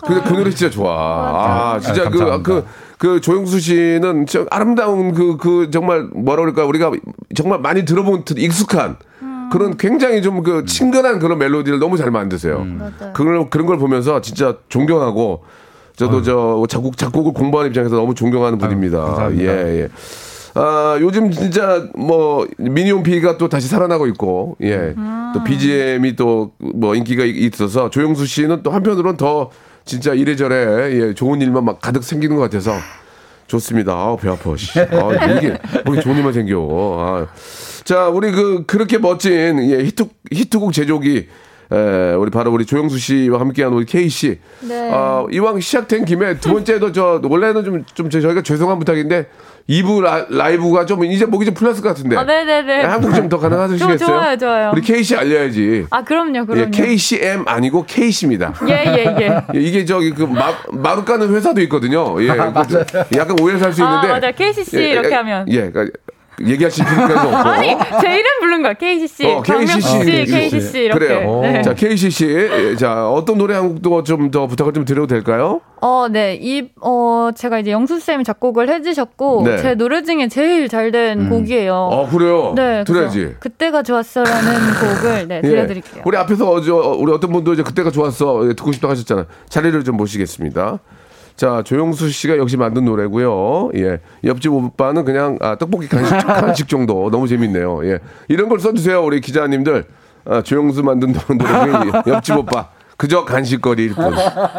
근데 0.06 0.22
그 0.28 0.32
노래 0.34 0.50
진짜 0.50 0.70
좋아. 0.70 1.74
아, 1.74 1.78
진짜 1.80 2.04
아, 2.06 2.08
그. 2.08 2.42
그, 2.42 2.64
그 2.98 3.20
조영수 3.20 3.60
씨는 3.60 4.26
저 4.26 4.46
아름다운 4.50 5.14
그, 5.14 5.36
그 5.36 5.70
정말 5.70 6.08
뭐라 6.12 6.42
그럴까 6.42 6.64
우리가 6.64 6.90
정말 7.34 7.60
많이 7.60 7.84
들어본 7.84 8.24
듯 8.24 8.38
익숙한 8.38 8.96
그런 9.50 9.76
굉장히 9.78 10.20
좀 10.20 10.42
그 10.42 10.64
친근한 10.66 11.18
그런 11.20 11.38
멜로디를 11.38 11.78
너무 11.78 11.96
잘 11.96 12.10
만드세요. 12.10 12.64
맞아요. 12.64 13.12
그런, 13.14 13.48
그런 13.50 13.66
걸 13.66 13.78
보면서 13.78 14.20
진짜 14.20 14.56
존경하고 14.68 15.42
저도 15.96 16.22
저 16.22 16.64
작곡, 16.68 16.96
작곡을 16.96 17.32
공부하는 17.32 17.70
입장에서 17.70 17.96
너무 17.96 18.14
존경하는 18.14 18.58
분입니다. 18.58 19.00
감사합니다. 19.00 19.52
예, 19.52 19.80
예. 19.82 19.88
아, 20.54 20.96
요즘 21.00 21.30
진짜 21.30 21.86
뭐 21.96 22.46
미니홈피가 22.58 23.36
또 23.38 23.48
다시 23.48 23.68
살아나고 23.68 24.06
있고, 24.08 24.56
예. 24.62 24.94
또 25.34 25.42
BGM이 25.44 26.14
또 26.16 26.52
뭐 26.58 26.94
인기가 26.94 27.24
있어서 27.24 27.90
조영수 27.90 28.26
씨는 28.26 28.62
또 28.62 28.70
한편으로는 28.70 29.16
더 29.16 29.50
진짜 29.88 30.12
이래저래 30.12 30.92
예, 30.92 31.14
좋은 31.14 31.40
일만 31.40 31.64
막 31.64 31.80
가득 31.80 32.04
생기는 32.04 32.36
것 32.36 32.42
같아서 32.42 32.76
좋습니다. 33.46 33.94
아우, 33.94 34.18
배 34.18 34.28
아파. 34.28 34.54
씨. 34.54 34.78
아, 34.78 34.84
이게 35.32 35.58
뭐 35.86 35.98
좋은 35.98 36.16
일만 36.16 36.34
생겨. 36.34 36.58
아. 37.00 37.26
자, 37.84 38.08
우리 38.08 38.30
그 38.30 38.66
그렇게 38.66 38.98
멋진 38.98 39.58
예, 39.70 39.82
히트 39.82 40.04
히트곡 40.30 40.74
제조기 40.74 41.28
에, 41.70 42.14
우리 42.14 42.30
바로 42.30 42.50
우리 42.52 42.64
조영수 42.64 42.98
씨와 42.98 43.40
함께한 43.40 43.72
우리 43.72 43.84
K 43.84 44.08
씨. 44.08 44.38
네. 44.60 44.90
아, 44.92 45.24
이왕 45.30 45.60
시작된 45.60 46.04
김에 46.06 46.38
두 46.38 46.52
번째도 46.52 46.92
저 46.92 47.20
원래는 47.22 47.64
좀 47.64 47.84
좀 47.94 48.08
저희가 48.10 48.42
죄송한 48.42 48.78
부탁인데 48.78 49.26
2부 49.68 50.00
라, 50.00 50.48
이브가좀 50.50 51.04
이제 51.04 51.26
목이 51.26 51.44
좀 51.44 51.52
풀렸을 51.54 51.82
것 51.82 51.88
같은데. 51.90 52.16
아, 52.16 52.24
네네네. 52.24 52.84
한국 52.84 53.14
좀 53.14 53.28
더 53.28 53.38
가능하시겠어요? 53.38 53.98
좀 53.98 54.08
좋아요, 54.08 54.36
좋아요. 54.38 54.70
우리 54.72 54.80
K 54.80 55.02
씨 55.02 55.14
알려야지. 55.14 55.86
아, 55.90 56.02
그럼요, 56.02 56.46
그럼요. 56.46 56.60
예, 56.62 56.70
KCM 56.70 57.44
아니고 57.46 57.84
K 57.86 58.10
씨입니다. 58.10 58.54
예, 58.66 58.72
예, 58.72 59.16
예. 59.20 59.42
예, 59.54 59.60
이게 59.60 59.84
저기 59.84 60.12
그 60.12 60.22
마, 60.22 60.54
마루 60.72 61.04
까는 61.04 61.34
회사도 61.34 61.60
있거든요. 61.62 62.16
예, 62.22 62.28
그것도 62.32 62.78
약간 63.18 63.36
오해를 63.42 63.60
살수 63.60 63.84
아, 63.84 63.88
있는데. 63.88 64.08
맞아요. 64.08 64.32
KCC 64.34 64.78
예, 64.78 64.90
이렇게 64.92 65.10
예, 65.10 65.14
하면. 65.16 65.44
예, 65.50 65.70
그러니까 65.70 65.98
얘기하실 66.46 66.84
필요가 66.84 67.22
없고. 67.24 67.36
아니, 67.50 67.68
제 68.00 68.14
이름 68.14 68.40
부른 68.40 68.62
거야. 68.62 68.74
KCC. 68.74 69.26
어, 69.26 69.42
KCC. 69.42 69.80
씨, 69.80 70.24
KCC 70.26 70.78
이렇게. 70.80 70.98
그래요. 71.06 71.40
네. 71.42 71.62
자, 71.62 71.74
KCC. 71.74 72.26
예, 72.26 72.76
자, 72.76 73.08
어떤 73.10 73.38
노래 73.38 73.54
한 73.54 73.68
곡도 73.68 74.02
좀 74.04 74.30
더 74.30 74.46
부탁을 74.46 74.72
좀 74.72 74.84
드려도 74.84 75.06
될까요? 75.06 75.60
어, 75.80 76.06
네. 76.10 76.38
이, 76.40 76.68
어, 76.82 77.30
제가 77.34 77.60
이제 77.60 77.70
영수쌤이 77.70 78.24
작곡을 78.24 78.68
해주셨고, 78.68 79.42
네. 79.44 79.58
제 79.58 79.74
노래 79.74 80.02
중에 80.02 80.28
제일 80.28 80.68
잘된 80.68 81.30
곡이에요. 81.30 81.74
어, 81.74 82.08
그래요. 82.10 82.52
네. 82.54 82.84
들어야지. 82.84 83.36
그때가 83.40 83.82
좋았어라는 83.82 84.52
곡을, 85.02 85.28
네, 85.28 85.36
예. 85.42 85.48
들려드릴게요. 85.48 86.02
우리 86.04 86.16
앞에서 86.16 86.50
어, 86.50 86.60
저, 86.60 86.74
우리 86.74 87.12
어떤 87.12 87.32
분도 87.32 87.52
이제 87.54 87.62
그때가 87.62 87.90
좋았어. 87.90 88.48
예, 88.48 88.54
듣고 88.54 88.72
싶다고 88.72 88.90
하셨잖아요. 88.92 89.26
자리를 89.48 89.82
좀 89.84 89.96
모시겠습니다. 89.96 90.78
자, 91.38 91.62
조영수 91.64 92.10
씨가 92.10 92.36
역시 92.36 92.56
만든 92.56 92.84
노래고요. 92.84 93.70
예. 93.76 94.00
옆집 94.24 94.52
오빠는 94.52 95.04
그냥 95.04 95.38
아, 95.40 95.54
떡볶이 95.56 95.86
간식, 95.88 96.12
간식 96.26 96.68
정도. 96.68 97.10
너무 97.10 97.28
재밌네요. 97.28 97.86
예. 97.86 98.00
이런 98.26 98.48
걸 98.48 98.58
써 98.58 98.72
주세요. 98.74 99.04
우리 99.04 99.20
기자님들. 99.20 99.84
아, 100.24 100.42
조영수 100.42 100.82
만든 100.82 101.12
노래 101.12 101.90
옆집 102.08 102.38
오빠. 102.38 102.70
그저 102.96 103.24
간식거리일 103.24 103.94
뿐. 103.94 104.12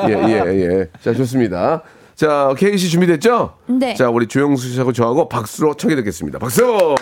예, 0.07 0.13
예, 0.13 0.79
예. 0.79 0.87
자, 1.01 1.13
좋습니다. 1.13 1.81
자, 2.15 2.53
케이 2.57 2.77
씨 2.77 2.87
준비됐죠? 2.89 3.55
네. 3.67 3.93
자, 3.95 4.09
우리 4.09 4.25
조영수 4.27 4.69
씨하고 4.69 4.93
저하고 4.93 5.27
박수로 5.27 5.73
청해 5.73 5.97
듣겠습니다. 5.97 6.39
박수! 6.39 6.95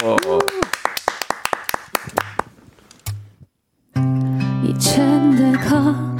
이젠 4.63 5.31
내가 5.35 6.16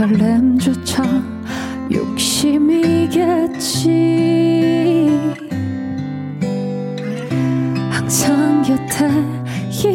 설렘조차 0.00 1.04
욕심이겠지. 1.92 3.20
항상 7.90 8.62
곁에 8.62 9.10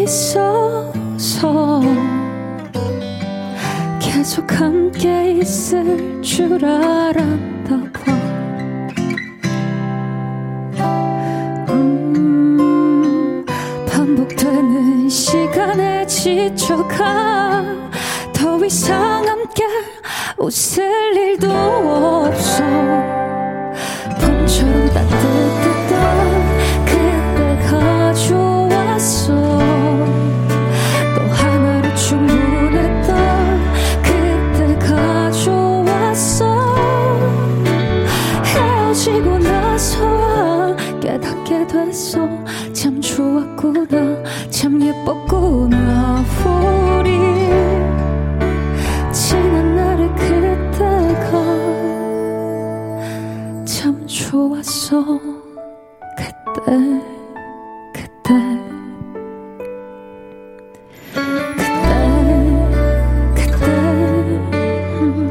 있어서 0.04 1.82
계속 4.00 4.62
함께 4.62 5.40
있을 5.40 6.22
줄 6.22 6.64
알았나 6.64 7.92
봐. 7.92 8.14
음, 11.72 13.44
반복되는 13.88 15.10
시간에 15.10 16.06
지쳐가 16.06 17.66
더 18.32 18.64
이상 18.64 19.25
웃을 20.46 20.84
일도 21.18 21.48
없어. 21.50 22.64
봄처럼 24.22 24.88
따뜻했던 24.94 25.96
그때가 26.86 28.14
좋았어. 28.14 29.34
또 31.16 31.22
하나로 31.34 31.96
충분했던 31.96 33.10
그때가 34.04 35.32
좋았어. 35.32 36.76
헤어지고 38.46 39.40
나서야 39.40 40.76
깨닫게 41.02 41.66
됐어. 41.66 42.30
참 42.72 43.02
좋았구나. 43.02 44.24
참 44.52 44.80
예뻤구나 44.80 45.85
그때 55.04 56.72
그때. 57.94 58.34
그때 61.54 61.66
그때. 63.36 63.66
음. 65.02 65.30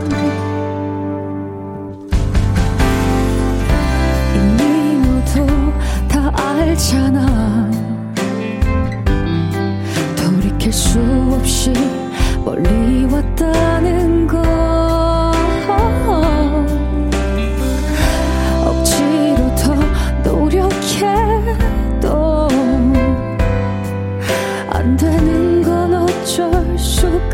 이미 4.35 4.61
모두 4.99 5.47
다 6.09 6.31
알잖아. 6.37 7.71
돌이킬 10.17 10.73
수 10.73 11.01
없이 11.33 11.73
멀리 12.45 13.05
왔다는 13.07 14.27
거 14.27 14.64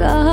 수 0.09 0.30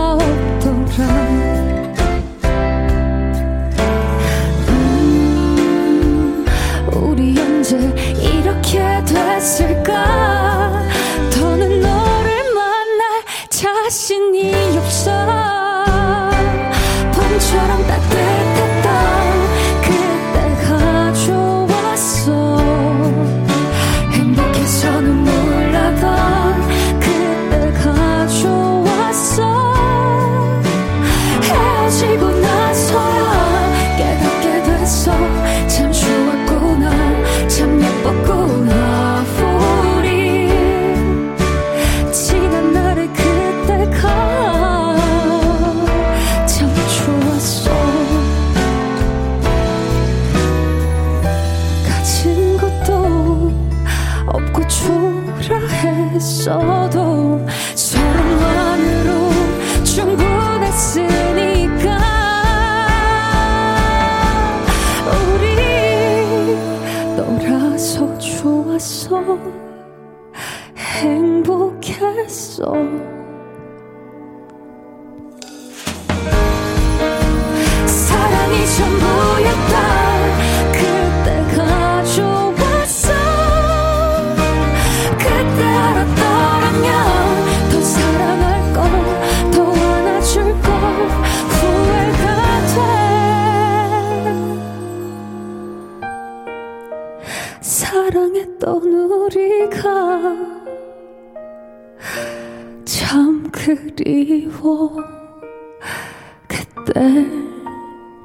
그때 106.45 107.25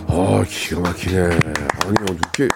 아 0.08 0.44
기가 0.48 0.82
막히네. 0.82 1.20
아니 1.22 1.96
어떻게 2.10 2.48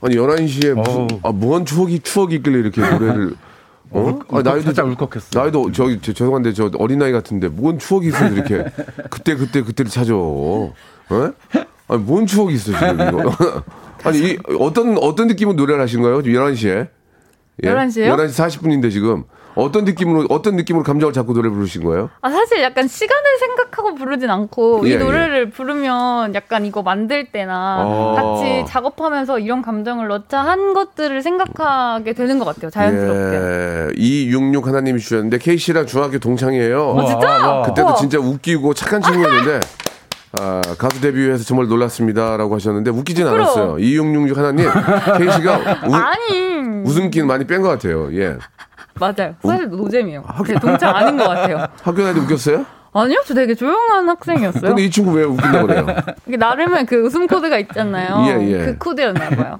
아니 0.00 0.16
11시에 0.16 0.72
무슨 0.72 1.08
아 1.22 1.30
무한 1.30 1.66
추억이 1.66 2.00
추억이 2.00 2.36
있길래 2.36 2.58
이렇게 2.60 2.80
노래를 2.80 3.36
어? 3.90 4.18
아, 4.30 4.40
나이도 4.42 4.62
살짝 4.62 4.86
울컥했어. 4.86 5.38
나이도 5.38 5.72
저기 5.72 6.00
저, 6.00 6.14
죄송한데 6.14 6.54
저 6.54 6.70
어린 6.78 7.00
나이 7.00 7.12
같은데 7.12 7.48
뭔 7.48 7.78
추억이 7.78 8.08
있어 8.08 8.28
이렇게 8.28 8.64
그때 9.10 9.36
그때 9.36 9.62
그때를 9.62 9.90
찾아. 9.90 10.14
어? 11.10 11.32
아니 11.88 12.02
뭔 12.02 12.26
추억이 12.26 12.54
있어 12.54 12.72
지금 12.72 13.00
이거. 13.00 13.32
아니 14.04 14.18
이, 14.18 14.38
어떤 14.58 14.98
어떤 14.98 15.26
느낌으로 15.28 15.54
노래를 15.56 15.82
하신 15.82 16.02
거예요? 16.02 16.22
지금 16.22 16.40
11시에? 16.40 16.88
11시 17.62 18.06
요? 18.06 18.16
11시 18.16 18.60
40분인데 18.60 18.90
지금 18.90 19.24
어떤 19.54 19.84
느낌으로 19.84 20.26
어떤 20.30 20.56
느낌으로 20.56 20.82
감정을 20.82 21.12
잡고 21.12 21.32
노래 21.32 21.48
부르신 21.48 21.84
거예요? 21.84 22.10
아, 22.20 22.28
사실 22.28 22.60
약간 22.60 22.88
시간을 22.88 23.22
생각하고 23.38 23.94
부르진 23.94 24.28
않고 24.28 24.82
예, 24.88 24.94
이 24.94 24.96
노래를 24.96 25.50
부르면 25.50 26.34
약간 26.34 26.66
이거 26.66 26.82
만들 26.82 27.26
때나 27.30 27.84
어. 27.86 28.14
같이 28.16 28.64
작업하면서 28.66 29.38
이런 29.38 29.62
감정을 29.62 30.08
넣자 30.08 30.40
한 30.40 30.74
것들을 30.74 31.22
생각하게 31.22 32.14
되는 32.14 32.40
것 32.40 32.44
같아요. 32.46 32.70
자연스럽게. 32.70 33.36
예. 33.36 33.92
266 33.96 34.66
하나님이 34.66 34.98
주셨는데 34.98 35.38
K 35.38 35.56
씨랑 35.56 35.86
중학교 35.86 36.18
동창이에요. 36.18 36.88
어, 36.88 37.06
진짜? 37.06 37.62
그때도. 37.66 37.94
진짜 37.94 38.18
웃기고 38.18 38.74
착한 38.74 39.00
친구였는데 39.00 39.60
아, 40.40 40.60
가수 40.78 41.00
데뷔해서 41.00 41.44
정말 41.44 41.66
놀랐습니다라고 41.68 42.54
하셨는데 42.54 42.90
웃기진 42.90 43.24
부끄러워. 43.24 43.46
않았어요. 43.50 43.78
2666 43.78 44.36
하나님 44.38 44.70
K 45.18 45.30
씨가 45.32 45.58
우, 45.88 45.94
아니. 45.94 46.82
웃음기는 46.84 47.26
많이 47.26 47.46
뺀 47.46 47.62
것 47.62 47.68
같아요. 47.68 48.12
예. 48.18 48.36
맞아요. 48.98 49.34
사실 49.42 49.68
노잼이에요. 49.68 50.22
제 50.46 50.54
동창 50.54 50.94
아닌 50.94 51.16
것 51.16 51.24
같아요. 51.28 51.66
학교 51.82 51.96
다닐 52.02 52.14
때 52.14 52.20
웃겼어요? 52.20 52.64
아니요, 52.96 53.22
저 53.26 53.34
되게 53.34 53.54
조용한 53.56 54.08
학생이었어요. 54.08 54.62
근데 54.62 54.84
이 54.84 54.90
친구 54.90 55.10
왜 55.12 55.24
웃긴다고 55.24 55.66
그래요? 55.66 55.86
나름의 56.26 56.86
그 56.86 57.04
웃음 57.04 57.26
코드가 57.26 57.58
있잖아요. 57.58 58.24
예, 58.40 58.52
예. 58.52 58.58
그 58.66 58.78
코드였나 58.78 59.30
봐요. 59.30 59.58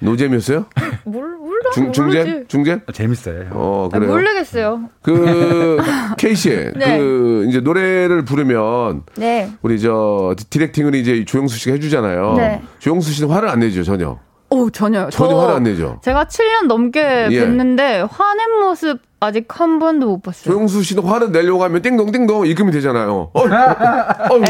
노잼이었어요? 0.00 0.66
몰, 1.04 1.36
몰라. 1.38 1.70
중, 1.74 1.92
중잼? 1.92 2.44
중잼? 2.48 2.80
재밌어요. 2.92 3.48
어, 3.52 3.88
아, 3.92 3.98
그래요. 3.98 4.10
모르겠어요. 4.12 4.88
그 5.02 5.78
K 6.18 6.34
씨, 6.34 6.50
네. 6.76 6.98
그 6.98 7.46
이제 7.48 7.60
노래를 7.60 8.24
부르면 8.24 9.02
네. 9.16 9.50
우리 9.62 9.80
저 9.80 10.34
directing을 10.50 10.94
이제 10.94 11.24
조영수 11.24 11.56
씨가 11.58 11.74
해주잖아요. 11.74 12.34
네. 12.36 12.62
조영수 12.78 13.12
씨는 13.12 13.30
화를 13.30 13.48
안 13.48 13.60
내죠 13.60 13.82
전혀. 13.82 14.18
오, 14.50 14.70
전혀요. 14.70 15.08
전혀 15.10 15.30
저- 15.32 15.40
화를 15.40 15.54
안 15.56 15.62
내죠. 15.64 16.00
제가 16.04 16.26
7년 16.26 16.66
넘게 16.68 17.00
예. 17.30 17.46
뵀는데 17.46 18.08
화낸 18.10 18.60
모습 18.60 19.00
아직 19.18 19.46
한 19.48 19.78
번도 19.78 20.06
못 20.08 20.22
봤어요. 20.22 20.52
조영수 20.52 20.82
씨는 20.82 21.02
화를 21.02 21.32
내려고 21.32 21.64
하면 21.64 21.80
띵동띵동 21.80 22.46
입금이 22.48 22.70
되잖아요. 22.72 23.30
어, 23.32 23.40
어. 23.40 24.40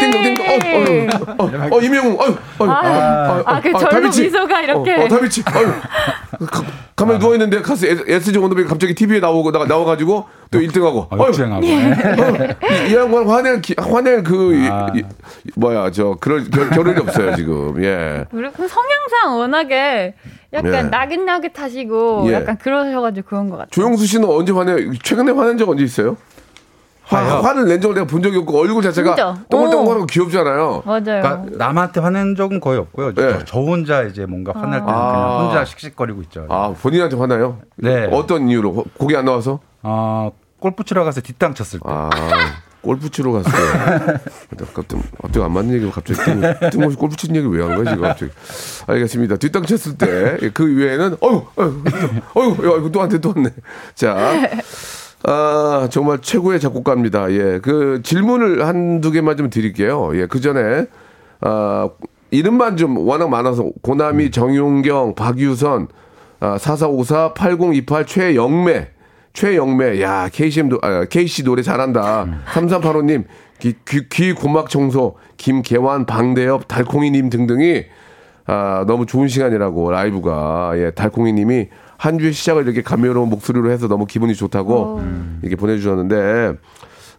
띵동띵동. 0.00 0.46
어, 0.46 0.52
어, 1.38 1.44
어, 1.44 1.76
어, 1.76 1.80
임영웅. 1.80 2.18
어, 2.18 2.24
어, 2.64 2.66
아, 2.70 3.42
아, 3.44 3.60
그 3.60 3.72
절로 3.72 3.88
다비치. 3.90 4.22
미소가 4.22 4.60
이렇게. 4.62 4.94
어, 4.94 5.04
어 5.04 5.08
다비치. 5.08 5.42
어, 5.42 6.46
가, 6.46 6.64
가만히 6.96 7.18
누워 7.18 7.34
있는데 7.34 7.60
가수 7.60 7.86
SG 7.86 8.38
원더백이 8.38 8.66
갑자기 8.66 8.94
TV에 8.94 9.20
나오고 9.20 9.52
나, 9.52 9.66
나와가지고 9.66 10.24
또 10.50 10.58
1등하고. 10.60 11.08
아, 11.12 11.18
역주행하고. 11.26 11.66
이, 11.66 11.68
이 12.90 12.94
양반 12.96 13.28
화낼 13.28 13.60
기- 13.60 13.74
화낼 13.76 14.22
그 14.22 14.54
이- 14.54 14.66
아. 14.66 14.90
이- 14.96 15.02
뭐야 15.56 15.90
저 15.90 16.16
그럴 16.20 16.48
결, 16.48 16.70
결혼이 16.70 16.98
없어요 17.00 17.36
지금. 17.36 17.84
예. 17.84 18.24
그리고 18.30 18.66
성향상 18.66 19.36
워낙에 19.38 20.14
약간 20.52 20.74
예. 20.74 20.82
나긋나긋하시고 20.82 22.24
예. 22.28 22.32
약간 22.34 22.56
그러셔가지고 22.58 23.26
그런 23.28 23.50
것 23.50 23.56
같아요. 23.56 23.70
조영수 23.70 24.06
씨는 24.06 24.28
언제 24.28 24.52
화내? 24.52 24.76
최근에 25.02 25.32
화낸 25.32 25.58
적 25.58 25.68
언제 25.68 25.82
있어요? 25.84 26.16
화? 27.02 27.18
화를 27.40 27.66
낸 27.66 27.80
적을 27.80 27.94
내가 27.94 28.06
본 28.06 28.20
적이 28.20 28.38
없고 28.38 28.58
얼굴 28.58 28.82
자체가 28.82 29.14
진짜? 29.14 29.38
동글동글하고 29.48 30.06
귀엽잖아요. 30.06 30.82
맞아요. 30.84 31.02
그러니까 31.02 31.44
남한테 31.52 32.00
화낸 32.00 32.34
적은 32.34 32.58
거의 32.58 32.78
없고요. 32.80 33.14
저- 33.14 33.22
네. 33.22 33.38
저, 33.44 33.60
혼자 33.60 34.02
이제 34.02 34.26
뭔가 34.26 34.52
화날 34.52 34.80
때는 34.80 34.92
아. 34.92 35.12
그냥 35.12 35.40
혼자 35.46 35.64
씩씩거리고 35.64 36.22
있죠. 36.22 36.46
아 36.48 36.74
본인한테 36.80 37.16
화나요? 37.16 37.58
네. 37.76 38.08
어떤 38.10 38.48
이유로? 38.48 38.84
곡이 38.98 39.16
안 39.16 39.24
나와서? 39.24 39.60
어, 39.84 40.32
골프 40.58 40.82
치러 40.82 41.04
가서 41.04 41.20
뒷땅 41.20 41.54
쳤을 41.54 41.78
때. 41.78 41.84
아 41.88 42.10
골프 42.86 43.10
치러 43.10 43.32
갔어요. 43.32 43.52
갑자기, 44.74 45.02
갑자기 45.20 45.44
안 45.44 45.52
맞는 45.52 45.74
얘기가 45.74 45.90
갑자기 45.92 46.18
뜬- 46.24 46.40
뜬금없이 46.70 46.96
골프 46.96 47.16
치는 47.16 47.36
얘기 47.36 47.46
왜 47.48 47.62
하는 47.62 47.76
거야 47.76 47.92
지금 47.94 48.08
갑자기? 48.08 48.32
알겠습니다. 48.86 49.36
뒷땅 49.36 49.64
쳤을 49.66 49.98
때 49.98 50.50
그 50.54 50.64
외에는 50.76 51.16
어유 51.22 51.42
어유 51.58 51.82
어유 52.36 52.50
야, 52.72 52.78
이거 52.78 52.90
또 52.90 53.02
한테 53.02 53.18
또 53.18 53.32
왔네. 53.34 53.50
자. 53.94 54.16
아, 55.24 55.88
정말 55.90 56.20
최고의 56.20 56.60
작곡가입니다. 56.60 57.32
예. 57.32 57.58
그 57.60 58.00
질문을 58.04 58.64
한두 58.66 59.10
개만 59.10 59.36
좀 59.36 59.50
드릴게요. 59.50 60.12
예. 60.14 60.26
그 60.26 60.40
전에, 60.40 60.86
아, 61.40 61.88
이름만 62.30 62.76
좀 62.76 62.96
워낙 62.98 63.28
많아서 63.28 63.68
고남이, 63.82 64.30
정용경, 64.30 65.14
박유선, 65.16 65.88
아, 66.38 66.58
4454, 66.58 67.34
8028, 67.34 68.06
최영매, 68.06 68.88
최영매, 69.36 70.00
야, 70.00 70.30
KCM, 70.32 70.70
아, 70.80 71.04
KC 71.04 71.44
노래 71.44 71.60
잘한다. 71.60 72.26
3385님, 72.46 73.24
귀, 73.58 73.74
귀, 73.86 74.08
귀 74.08 74.32
고막 74.32 74.70
청소, 74.70 75.16
김계환, 75.36 76.06
방대엽, 76.06 76.66
달콩이님 76.66 77.28
등등이 77.28 77.84
아, 78.46 78.84
너무 78.86 79.04
좋은 79.04 79.28
시간이라고 79.28 79.90
라이브가 79.90 80.72
예, 80.76 80.90
달콩이님이 80.90 81.68
한 81.98 82.18
주의 82.18 82.32
시작을 82.32 82.62
이렇게 82.64 82.80
감미로운 82.80 83.28
목소리로 83.28 83.70
해서 83.70 83.88
너무 83.88 84.06
기분이 84.06 84.34
좋다고 84.34 85.02
이렇게 85.42 85.56
보내주셨는데 85.56 86.54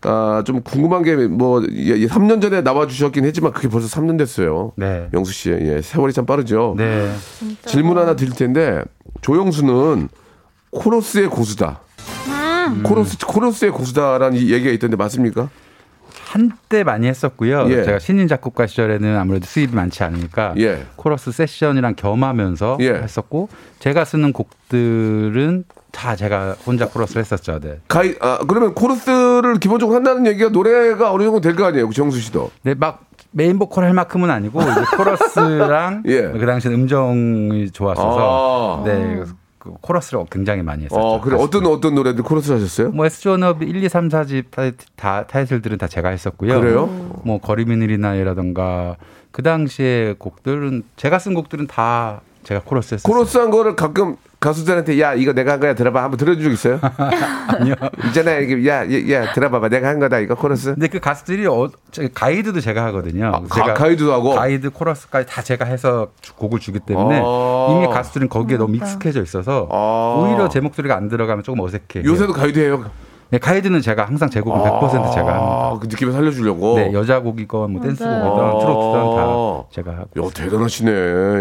아, 0.03 0.41
좀 0.43 0.61
궁금한 0.61 1.03
게 1.03 1.15
뭐 1.27 1.59
3년 1.59 2.41
전에 2.41 2.61
나와 2.63 2.87
주셨긴 2.87 3.25
했지만 3.25 3.51
그게 3.51 3.67
벌써 3.67 3.87
3년 3.99 4.17
됐어요. 4.17 4.71
네. 4.75 5.07
영수 5.13 5.31
씨, 5.33 5.51
예, 5.51 5.81
세월이 5.83 6.13
참 6.13 6.25
빠르죠. 6.25 6.73
네. 6.77 7.11
질문 7.65 7.99
하나 7.99 8.15
드릴 8.15 8.33
텐데 8.33 8.81
조영수는 9.21 10.09
코러스의 10.71 11.27
고수다. 11.27 11.81
음. 12.67 12.83
코러스 12.83 13.17
코러스의 13.25 13.71
고수다라는 13.71 14.37
이 14.37 14.51
얘기가 14.51 14.71
있던데 14.71 14.95
맞습니까? 14.95 15.49
한때 16.25 16.83
많이 16.83 17.07
했었고요. 17.07 17.67
예. 17.69 17.83
제가 17.85 17.99
신인 17.99 18.27
작곡가 18.27 18.67
시절에는 18.67 19.17
아무래도 19.17 19.45
수입이 19.45 19.73
많지 19.73 20.03
않으니까 20.03 20.55
예. 20.57 20.83
코러스 20.97 21.31
세션이랑 21.31 21.95
겸하면서 21.95 22.77
예. 22.81 22.89
했었고 22.95 23.47
제가 23.79 24.03
쓰는 24.03 24.33
곡들은 24.33 25.63
다 25.91 26.15
제가 26.17 26.55
혼자 26.65 26.87
코러스를 26.87 27.21
했었죠. 27.21 27.59
네. 27.59 27.79
가이 27.87 28.15
아 28.19 28.39
그러면 28.47 28.73
코러스를 28.75 29.55
기본적으로 29.59 29.95
한다는 29.95 30.27
얘기가 30.27 30.49
노래가 30.49 31.11
어느 31.13 31.23
정도 31.23 31.39
될 31.39 31.55
거 31.55 31.65
아니에요, 31.65 31.89
정수 31.91 32.19
씨도. 32.19 32.51
네, 32.63 32.73
막 32.75 33.05
메인 33.31 33.57
보컬 33.57 33.85
할 33.85 33.93
만큼은 33.93 34.29
아니고 34.29 34.61
이제 34.61 34.71
코러스랑 34.97 36.03
예. 36.07 36.21
그 36.23 36.45
당시 36.45 36.67
음정이 36.67 37.71
좋았어서 37.71 38.81
아. 38.81 38.87
네. 38.87 39.23
그 39.67 39.73
코러스를 39.81 40.25
굉장히 40.31 40.63
많이 40.63 40.85
했었죠. 40.85 40.99
어, 40.99 41.21
그래 41.21 41.37
어떤 41.37 41.65
어떤 41.65 41.95
노래들 41.95 42.23
코러스 42.23 42.51
하셨어요? 42.51 42.89
뭐 42.91 43.05
SG워너비 43.05 43.61
1, 43.63 43.83
2, 43.83 43.89
3, 43.89 44.09
4집 44.09 44.45
타, 44.51 44.71
다 44.95 45.27
타이틀들은 45.27 45.77
다 45.77 45.87
제가 45.87 46.09
했었고요. 46.09 46.59
그래요? 46.59 46.87
뭐 47.23 47.39
거리미늘이나이라던가 47.39 48.97
그 49.31 49.43
당시에 49.43 50.15
곡들은 50.17 50.83
제가 50.95 51.19
쓴 51.19 51.33
곡들은 51.33 51.67
다 51.67 52.21
제가 52.47 52.61
코러스 52.63 52.93
했었어요. 52.93 53.11
코러스 53.13 53.37
한 53.37 53.51
거를 53.51 53.75
가끔 53.75 54.15
가수들한테 54.39 55.01
야 55.01 55.13
이거 55.15 55.33
내가 55.33 55.51
한 55.53 55.59
거야 55.59 55.75
들어봐 55.75 56.01
한번 56.01 56.17
들어준 56.17 56.41
적 56.45 56.51
있어요? 56.53 56.79
아니요. 57.59 57.75
있잖아 58.07 58.35
이게 58.37 58.65
야야 58.65 59.11
야, 59.11 59.33
들어봐봐 59.33 59.67
내가 59.67 59.89
한 59.89 59.99
거다 59.99 60.19
이거 60.19 60.33
코러스. 60.35 60.73
근데 60.73 60.87
그 60.87 61.01
가수들이 61.01 61.45
어, 61.45 61.69
저 61.91 62.07
가이드도 62.13 62.61
제가 62.61 62.85
하거든요. 62.85 63.27
아, 63.27 63.39
그래서 63.39 63.47
가- 63.49 63.61
제가 63.65 63.73
가 63.73 63.87
이드도 63.87 64.13
하고? 64.13 64.35
가이드 64.35 64.69
코러스까지 64.69 65.27
다 65.29 65.41
제가 65.41 65.65
해서 65.65 66.07
주- 66.21 66.33
곡을 66.35 66.59
주기 66.61 66.79
때문에 66.79 67.19
아. 67.21 67.67
이미 67.71 67.87
가수들은 67.93 68.29
거기에 68.29 68.55
너무 68.57 68.77
익숙해져 68.77 69.21
있어서 69.23 69.67
아. 69.69 70.15
오히려 70.23 70.47
제 70.47 70.61
목소리가 70.61 70.95
안 70.95 71.09
들어가면 71.09 71.43
조금 71.43 71.59
어색해요. 71.59 72.05
요새도 72.09 72.31
가이드해요. 72.31 72.85
네, 73.29 73.39
가이드는 73.39 73.81
제가 73.81 74.05
항상 74.05 74.29
제 74.29 74.39
곡은 74.39 74.57
100% 74.61 74.89
제가 74.89 75.01
합니다. 75.01 75.33
아, 75.37 75.77
그 75.81 75.87
느낌을 75.87 76.13
살려주려고. 76.13 76.75
네, 76.77 76.93
여자 76.93 77.19
곡이건 77.19 77.73
뭐 77.73 77.81
댄스 77.81 78.01
맞아요. 78.03 78.23
곡이든 78.23 78.45
아. 78.45 78.59
트로트든 78.59 79.15
다 79.17 79.63
제가 79.71 79.91
하고. 79.91 80.27
야 80.27 80.29
대단하시네. 80.33 80.91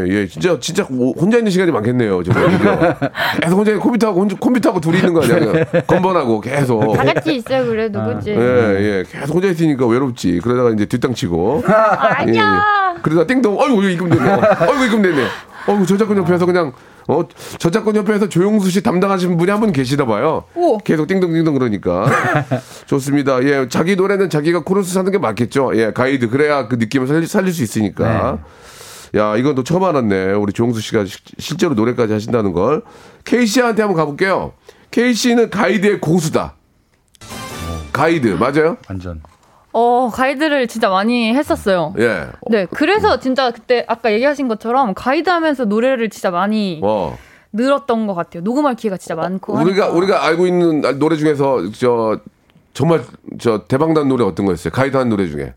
예, 0.09 0.27
진짜 0.27 0.59
진짜 0.59 0.85
오- 0.91 1.13
혼자 1.13 1.39
있는 1.39 1.51
시간이 1.53 1.71
많겠네요. 1.71 2.19
그죠? 2.19 2.33
계속 3.41 3.57
혼자 3.59 3.79
컴퓨터하고 3.79 4.21
혼자 4.21 4.37
컴퓨터하고 4.37 4.81
둘이 4.81 4.99
있는 4.99 5.13
거 5.15 5.23
아니야? 5.23 5.65
건번하고 5.87 6.41
계속. 6.41 6.93
다 6.95 7.05
같이 7.05 7.37
있어요, 7.37 7.65
그래도 7.67 8.03
그지? 8.03 8.31
예, 8.33 8.37
예, 8.37 9.05
계속 9.09 9.35
혼자 9.35 9.47
있으니까 9.49 9.87
외롭지. 9.87 10.41
그러다가 10.43 10.71
이제 10.71 10.87
뒷땅 10.87 11.15
치고. 11.15 11.63
아니야. 11.71 12.43
예, 12.43 12.97
예. 12.97 13.01
그러다 13.03 13.27
띵동, 13.29 13.61
아이고, 13.61 13.83
이거 13.83 13.89
입금 13.91 14.09
됐네. 14.11 14.29
아이고, 14.31 14.85
입금 14.87 15.03
됐네. 15.03 15.23
어, 15.23 15.85
저작권 15.87 16.17
협회에서 16.19 16.47
그냥 16.47 16.73
어, 17.09 17.23
저작권 17.59 17.95
협회에서 17.97 18.29
조용수 18.29 18.71
씨 18.71 18.83
담당하시는 18.83 19.37
분이 19.37 19.51
한 19.51 19.61
분 19.61 19.73
계시다 19.73 20.05
봐요. 20.07 20.45
오. 20.55 20.79
계속 20.79 21.07
띵동띵동 21.07 21.55
그러니까. 21.55 22.07
좋습니다. 22.87 23.43
예, 23.45 23.69
자기 23.69 23.95
노래는 23.97 24.29
자기가 24.31 24.65
코러스 24.65 24.93
사는 24.93 25.11
게 25.13 25.19
맞겠죠. 25.19 25.73
예, 25.77 25.93
가이드 25.93 26.29
그래야 26.29 26.69
그 26.69 26.75
느낌을 26.75 27.07
살릴, 27.07 27.27
살릴 27.29 27.53
수 27.53 27.63
있으니까. 27.63 28.39
야, 29.15 29.37
이건 29.37 29.55
또 29.55 29.63
처음 29.65 29.85
알았네. 29.85 30.33
우리 30.33 30.53
조용수 30.53 30.81
씨가 30.81 31.05
시- 31.07 31.19
실제로 31.39 31.75
노래까지 31.75 32.13
하신다는 32.13 32.53
걸. 32.53 32.83
K 33.25 33.47
씨한테 33.47 33.83
한번 33.83 33.97
가볼게요. 33.97 34.53
K 34.91 35.15
씨는 35.15 35.51
가이드의 35.51 36.01
고수다. 36.01 36.55
가이드 37.93 38.29
맞아요? 38.39 38.77
완전. 38.89 39.23
어, 39.79 40.09
가이드를 40.11 40.69
진짜 40.69 40.89
많이 40.89 41.35
했었어요. 41.35 41.93
예. 41.99 42.29
네, 42.51 42.67
그래서 42.73 43.21
진짜 43.21 43.51
그때 43.51 43.85
아까 43.89 44.11
얘기하신 44.11 44.49
것처럼 44.49 44.95
가이드 44.95 45.29
하면서 45.29 45.67
노래를 45.67 46.09
진짜 46.09 46.31
많이 46.31 46.81
어. 46.83 47.19
늘었던 47.53 48.07
것 48.07 48.15
같아요. 48.15 48.43
녹음할 48.43 48.75
기회가 48.77 48.97
진짜 48.97 49.15
많고. 49.15 49.53
우리가 49.53 49.85
하니까. 49.85 49.89
우리가 49.99 50.25
알고 50.25 50.47
있는 50.47 50.81
노래 50.99 51.17
중에서 51.17 51.71
저 51.73 52.19
정말 52.73 53.03
저 53.39 53.65
대박난 53.69 54.09
노래 54.09 54.25
어떤 54.25 54.47
거였어요? 54.47 54.73
가이드 54.73 54.97
한 54.97 55.11
노래 55.11 55.27
중에 55.27 55.53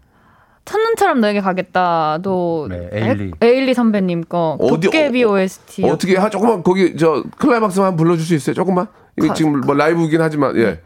첫눈처럼 0.65 1.21
너에게 1.21 1.39
가겠다도 1.39 2.67
네, 2.69 2.89
에일리. 2.91 3.31
에일리 3.41 3.73
선배님 3.73 4.25
거 4.27 4.57
어디- 4.59 4.87
도깨비 4.87 5.23
어- 5.23 5.29
OST 5.31 5.85
어떻게 5.89 6.17
하 6.17 6.29
조금만 6.29 6.61
거기 6.61 6.97
저 6.97 7.23
클라이막스만 7.37 7.87
한번 7.87 8.03
불러줄 8.03 8.25
수 8.25 8.35
있어요? 8.35 8.53
조금만. 8.53 8.87
이게 9.17 9.29
가- 9.29 9.33
지금 9.33 9.61
뭐 9.61 9.73
라이브긴 9.75 10.21
하지만 10.21 10.57
예. 10.57 10.81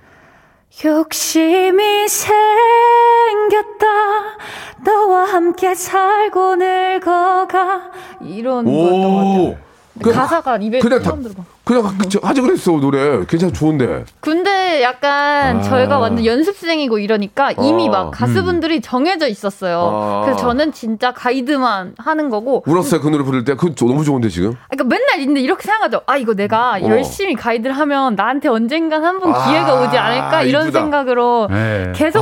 욕심이 0.86 2.08
생겼다 3.34 3.86
너와 4.84 5.24
함께 5.26 5.74
살고 5.74 6.56
늙어가 6.58 7.92
이런 8.22 8.66
거였던 8.66 9.02
것 9.02 9.18
같아요. 9.18 9.58
그- 10.02 10.12
가사가 10.12 10.58
입에 10.58 10.80
그냥 10.80 11.00
다 11.02 11.10
처음 11.10 11.24
들어봐. 11.24 11.44
그냥 11.66 11.98
저 12.10 12.20
하지 12.22 12.42
그랬어 12.42 12.74
노래 12.74 13.26
괜찮 13.26 13.54
좋은데. 13.54 14.04
근데 14.20 14.84
약간 14.84 15.58
아. 15.60 15.62
저희가 15.62 15.98
완전 15.98 16.26
연습생이고 16.26 17.00
이러니까 17.00 17.52
이미 17.54 17.88
어. 17.88 17.92
막 17.92 18.12
가수분들이 18.12 18.82
정해져 18.82 19.28
있었어요. 19.30 19.80
아. 19.80 20.22
그래서 20.26 20.42
저는 20.42 20.74
진짜 20.74 21.14
가이드만 21.14 21.96
하는 21.98 22.30
거고. 22.30 22.64
울었어요 22.68 23.00
그 23.00 23.08
노래 23.08 23.24
부를 23.24 23.46
때. 23.46 23.56
그 23.56 23.74
너무 23.76 24.04
좋은데 24.04 24.28
지금. 24.28 24.56
그러니까 24.70 24.84
맨날 24.84 25.26
근데 25.26 25.40
이렇게 25.40 25.64
생각하죠. 25.64 26.02
아 26.06 26.18
이거 26.18 26.34
내가 26.34 26.74
어. 26.74 26.82
열심히 26.82 27.34
가이드를 27.34 27.78
하면 27.78 28.16
나한테 28.16 28.50
언젠간 28.50 29.06
한번 29.06 29.34
아, 29.34 29.48
기회가 29.48 29.82
오지 29.84 29.98
않을까 29.98 30.44
이런 30.44 30.64
이쁘다. 30.68 30.82
생각으로 30.82 31.48
네. 31.50 31.94
계속 31.96 32.22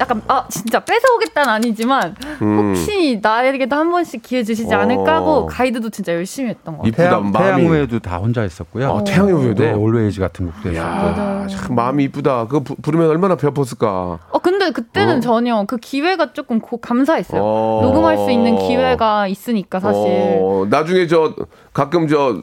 약간 0.00 0.22
아 0.28 0.46
진짜 0.48 0.78
뺏어오겠다는 0.78 1.48
아니지만 1.50 2.14
혹시 2.40 3.18
나에게도 3.20 3.74
한 3.74 3.90
번씩 3.90 4.22
기회 4.22 4.44
주시지 4.44 4.72
음. 4.72 4.78
어. 4.78 4.82
않을까 4.82 5.14
하고 5.16 5.46
가이드도 5.46 5.90
진짜 5.90 6.12
열심히 6.14 6.50
했던 6.50 6.76
것 6.76 6.84
같아요. 6.84 6.88
이쁘다 6.90 7.08
태양, 7.08 7.32
마음이. 7.32 7.46
태양 7.46 7.66
후예도 7.66 7.98
다 7.98 8.18
혼자 8.18 8.42
했 8.42 8.59
었고요. 8.60 8.90
아, 8.92 9.04
태양의 9.04 9.32
후예도. 9.34 9.62
네, 9.62 9.72
Always 9.72 10.20
같은 10.20 10.46
곡도 10.46 10.70
했었고. 10.70 10.78
야, 10.78 11.46
참 11.48 11.74
마음이 11.74 12.04
이쁘다. 12.04 12.46
그거 12.46 12.60
부, 12.60 12.74
부르면 12.76 13.08
얼마나 13.08 13.36
배웠을까. 13.36 14.18
어 14.30 14.38
근데 14.42 14.70
그때는 14.70 15.18
어. 15.18 15.20
전혀 15.20 15.64
그 15.66 15.76
기회가 15.76 16.32
조금 16.32 16.60
고, 16.60 16.76
감사했어요. 16.78 17.40
어. 17.42 17.80
녹음할 17.82 18.18
수 18.18 18.30
있는 18.30 18.58
기회가 18.58 19.26
있으니까 19.26 19.80
사실. 19.80 20.02
어, 20.06 20.66
나중에 20.68 21.06
저 21.06 21.34
가끔 21.72 22.08
저 22.08 22.40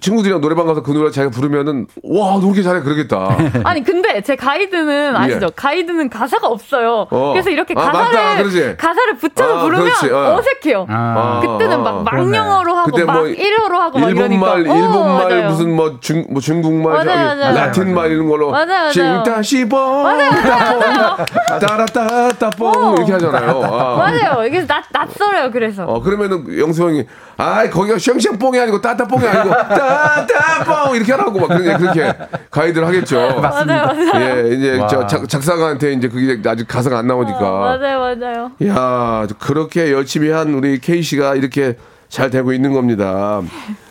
친구들이랑 0.00 0.42
노래방 0.42 0.66
가서 0.66 0.82
그 0.82 0.90
노래 0.92 1.10
자기가 1.10 1.30
부르면은 1.30 1.86
와, 2.04 2.32
너 2.38 2.46
이렇게 2.46 2.62
잘해 2.62 2.80
그러겠다. 2.82 3.34
아니 3.64 3.82
근데 3.82 4.20
제 4.20 4.36
가이드는 4.36 5.16
아시죠? 5.16 5.46
예. 5.46 5.50
가이드는 5.56 6.10
가사가 6.10 6.48
없어요. 6.48 7.06
어. 7.10 7.30
그래서 7.32 7.48
이렇게 7.48 7.72
아, 7.76 7.86
맞다. 7.86 7.98
가사를 8.04 8.36
그러지. 8.42 8.76
가사를 8.76 9.16
붙여서 9.16 9.58
아, 9.58 9.62
부르면 9.62 9.84
그렇지. 9.86 10.10
어. 10.10 10.36
어색해요. 10.38 10.86
아. 10.88 11.40
그때는 11.42 11.82
막 11.82 12.04
막 12.04 12.22
영어로 12.22 12.74
하고 12.76 12.90
그때 12.90 13.04
막 13.04 13.20
뭐 13.20 13.26
일어로 13.26 13.78
하고 13.80 13.98
막 13.98 14.08
일본말, 14.10 14.60
이러니까. 14.60 14.72
어, 14.72 14.76
일본말 14.76 15.28
맞아요. 15.30 15.48
무슨 15.50 15.76
뭐 15.76 16.00
중 16.00 16.26
뭐 16.30 16.40
중국말, 16.40 17.04
맞아요. 17.06 17.54
라틴말 17.56 18.10
이런 18.12 18.28
걸로. 18.28 18.52
싱따시봉 18.92 20.04
따라따따뽕 21.60 22.94
이렇게 22.96 23.12
하잖아요. 23.12 23.62
아. 23.64 23.96
맞아요. 23.96 24.46
이게 24.46 24.66
낯 24.66 24.84
낯설어요. 24.92 25.50
그래서. 25.50 25.84
어 25.84 26.00
그러면은 26.02 26.58
영수 26.58 26.82
형이 26.82 27.04
아 27.40 27.68
거기가 27.70 27.96
쉥쉥뽕이 27.98 28.58
아니고 28.60 28.80
따따뽕이 28.80 29.26
아니고 29.26 29.50
따따뽕 29.56 30.94
이렇게 30.96 31.12
하라고 31.12 31.40
막 31.40 31.48
그렇게 31.48 31.76
그렇게 31.78 32.12
가이드를 32.50 32.86
하겠죠. 32.86 33.16
맞아요, 33.40 33.64
맞아요. 33.66 34.20
예 34.48 34.54
이제 34.54 34.78
와. 34.78 34.86
저 34.86 35.06
작, 35.06 35.28
작사가한테 35.28 35.92
이제 35.94 36.08
그게 36.08 36.40
아직 36.48 36.68
가사가 36.68 36.98
안 36.98 37.06
나오니까. 37.06 37.38
어, 37.40 37.60
맞아요, 37.78 37.98
맞아요. 38.16 38.50
야 38.66 39.26
그렇게 39.38 39.90
열심히 39.92 40.30
한 40.30 40.52
우리 40.54 40.78
K 40.80 41.02
씨가 41.02 41.34
이렇게 41.36 41.76
잘 42.08 42.28
되고 42.30 42.52
있는 42.52 42.72
겁니다. 42.72 43.40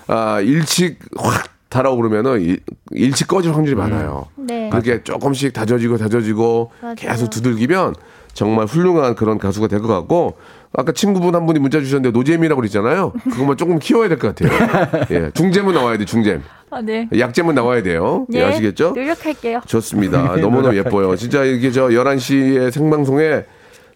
아 0.08 0.40
일찍 0.42 1.00
확 1.18 1.46
달아 1.70 1.90
오르면은 1.92 2.42
일- 2.42 2.60
일찍 2.92 3.28
꺼질 3.28 3.54
확률이 3.54 3.76
많아요. 3.76 4.26
네. 4.36 4.70
그렇게 4.70 5.04
조금씩 5.04 5.54
다져지고 5.54 5.98
다져지고 5.98 6.72
맞아요. 6.82 6.96
계속 6.98 7.30
두들기면 7.30 7.94
정말 8.34 8.66
훌륭한 8.66 9.16
그런 9.16 9.38
가수가 9.38 9.68
될 9.68 9.80
것 9.82 9.88
같고 9.88 10.38
아까 10.74 10.92
친구분 10.92 11.34
한 11.36 11.46
분이 11.46 11.60
문자 11.60 11.80
주셨는데 11.80 12.12
노잼이라고 12.18 12.60
그랬잖아요. 12.62 13.14
그것만 13.32 13.58
조금 13.58 13.80
키워야 13.80 14.08
될 14.08 14.18
것 14.20 14.36
같아요. 14.36 15.06
예, 15.12 15.32
중잼은 15.34 15.74
나와야 15.74 15.98
돼, 15.98 16.06
중잼. 16.06 16.44
아, 16.70 16.82
네. 16.82 17.10
약잼은 17.18 17.56
나와야 17.56 17.82
돼요. 17.82 18.28
예, 18.34 18.40
네, 18.40 18.46
아시겠죠? 18.46 18.92
노력할게요. 18.96 19.62
좋습니다. 19.66 20.36
너무너무 20.42 20.78
예뻐요. 20.78 21.16
진짜 21.16 21.44
이게 21.44 21.72
저 21.72 21.88
11시에 21.88 22.70
생방송에 22.72 23.46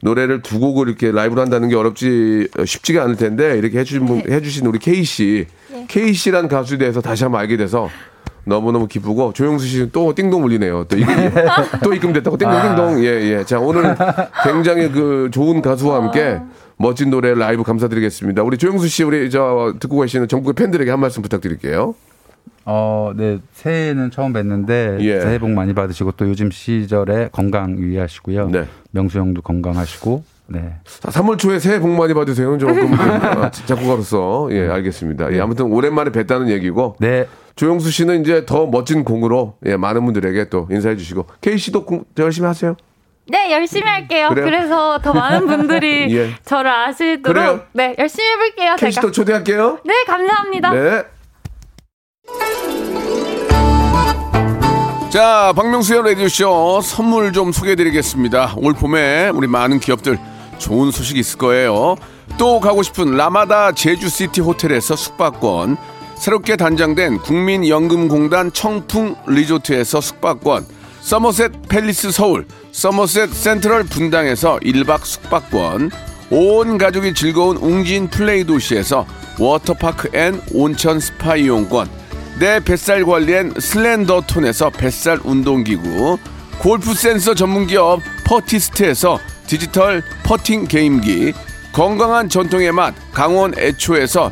노래를 0.01 0.41
두 0.41 0.59
곡을 0.59 0.89
이렇게 0.89 1.11
라이브로 1.11 1.39
한다는 1.41 1.69
게 1.69 1.75
어렵지 1.75 2.49
쉽지가 2.65 3.03
않을 3.03 3.15
텐데 3.15 3.57
이렇게 3.57 3.79
해주신 3.79 4.05
분, 4.05 4.23
해주신 4.29 4.65
우리 4.65 4.79
K 4.79 5.03
씨, 5.03 5.45
K 5.87 6.11
씨란 6.13 6.47
가수에 6.49 6.77
대해서 6.77 6.99
다시 6.99 7.23
한번 7.23 7.39
알게 7.41 7.55
돼서 7.55 7.89
너무너무 8.45 8.87
기쁘고 8.87 9.33
조용수 9.33 9.65
씨는 9.67 9.89
또 9.91 10.13
띵동 10.13 10.43
울리네요. 10.43 10.85
또 10.85 10.97
입금, 10.97 11.15
또 11.83 11.93
입금됐다고 11.93 12.37
띵동 12.37 12.61
띵동. 12.61 13.03
예, 13.03 13.07
예. 13.07 13.43
자, 13.43 13.59
오늘 13.59 13.95
굉장히 14.43 14.91
그 14.91 15.29
좋은 15.31 15.61
가수와 15.61 16.03
함께 16.03 16.39
멋진 16.77 17.09
노래 17.09 17.33
라이브 17.33 17.63
감사드리겠습니다. 17.63 18.43
우리 18.43 18.57
조용수 18.57 18.87
씨, 18.87 19.03
우리 19.03 19.29
저 19.29 19.73
듣고 19.79 19.99
계시는 20.01 20.27
전국의 20.27 20.53
팬들에게 20.53 20.89
한 20.91 20.99
말씀 20.99 21.21
부탁드릴게요. 21.21 21.95
어, 22.65 23.11
네. 23.15 23.39
새해는 23.53 24.11
처음 24.11 24.33
뵀는데 24.33 24.99
예. 25.01 25.19
새해 25.19 25.37
복 25.37 25.49
많이 25.51 25.73
받으시고 25.73 26.13
또 26.13 26.27
요즘 26.27 26.49
시절에 26.49 27.29
건강 27.31 27.77
유의하시고요. 27.77 28.49
네. 28.49 28.67
명수 28.91 29.19
형도 29.19 29.41
건강하시고 29.41 30.23
네. 30.47 30.75
3월 30.85 31.37
초에 31.37 31.59
새해 31.59 31.79
복 31.79 31.89
많이 31.89 32.13
받으세요. 32.13 32.57
조금 32.57 32.93
아, 32.93 33.51
작곡가로서 33.51 34.47
예 34.51 34.67
알겠습니다. 34.67 35.33
예 35.33 35.41
아무튼 35.41 35.65
오랜만에 35.65 36.11
뵀다는 36.11 36.49
얘기고 36.49 36.95
네. 36.99 37.27
조영수 37.55 37.91
씨는 37.91 38.21
이제 38.21 38.45
더 38.45 38.65
멋진 38.65 39.03
공으로 39.03 39.57
예 39.65 39.77
많은 39.77 40.03
분들에게 40.05 40.49
또 40.49 40.67
인사해 40.71 40.95
주시고 40.95 41.27
K 41.41 41.57
씨도 41.57 41.85
공, 41.85 42.03
열심히 42.17 42.47
하세요. 42.47 42.75
네, 43.27 43.51
열심히 43.51 43.87
할게요. 43.87 44.29
그래요? 44.29 44.45
그래서 44.45 44.99
더 44.99 45.13
많은 45.13 45.45
분들이 45.47 46.07
예. 46.17 46.31
저를 46.43 46.69
아시도록 46.71 47.23
그래요? 47.23 47.61
네, 47.73 47.95
열심히 47.97 48.27
해 48.27 48.35
볼게요. 48.37 48.75
K 48.77 48.91
제가. 48.91 48.91
씨도 48.91 49.11
초대할게요. 49.11 49.79
네, 49.85 49.93
감사합니다. 50.05 50.71
네. 50.73 51.03
자, 55.09 55.53
박명수의 55.55 56.03
라디오쇼 56.03 56.81
선물 56.81 57.31
좀 57.33 57.51
소개해 57.51 57.75
드리겠습니다. 57.75 58.55
올 58.57 58.73
봄에 58.73 59.29
우리 59.29 59.47
많은 59.47 59.79
기업들 59.79 60.17
좋은 60.57 60.89
소식 60.91 61.17
있을 61.17 61.37
거예요. 61.37 61.95
또 62.39 62.59
가고 62.59 62.81
싶은 62.81 63.15
라마다 63.15 63.73
제주시티 63.73 64.41
호텔에서 64.41 64.95
숙박권, 64.95 65.77
새롭게 66.23 66.55
단장된 66.55 67.17
국민연금공단 67.17 68.53
청풍 68.53 69.17
리조트에서 69.27 69.99
숙박권, 69.99 70.65
서머셋 71.01 71.67
팰리스 71.67 72.11
서울, 72.13 72.47
서머셋 72.71 73.33
센트럴 73.33 73.83
분당에서 73.83 74.57
1박 74.59 75.03
숙박권, 75.03 75.91
온 76.29 76.77
가족이 76.77 77.13
즐거운 77.13 77.57
웅진 77.57 78.07
플레이 78.07 78.45
도시에서 78.45 79.05
워터파크 79.37 80.17
and 80.17 80.41
온천 80.53 81.01
스파 81.01 81.35
이용권, 81.35 81.89
내 82.39 82.61
뱃살 82.61 83.03
관리엔 83.03 83.55
슬렌더 83.59 84.21
톤에서 84.25 84.69
뱃살 84.69 85.19
운동기구, 85.25 86.17
골프 86.59 86.93
센서 86.93 87.35
전문기업 87.35 87.99
퍼티스트에서 88.23 89.19
디지털 89.45 90.01
퍼팅 90.23 90.67
게임기, 90.69 91.33
건강한 91.73 92.29
전통의 92.29 92.71
맛 92.71 92.93
강원 93.11 93.53
애초에서 93.57 94.31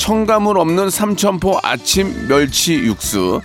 첨가물 0.00 0.56
없는 0.56 0.88
삼천포 0.88 1.58
아침 1.62 2.26
멸치 2.26 2.72
육수, 2.72 3.42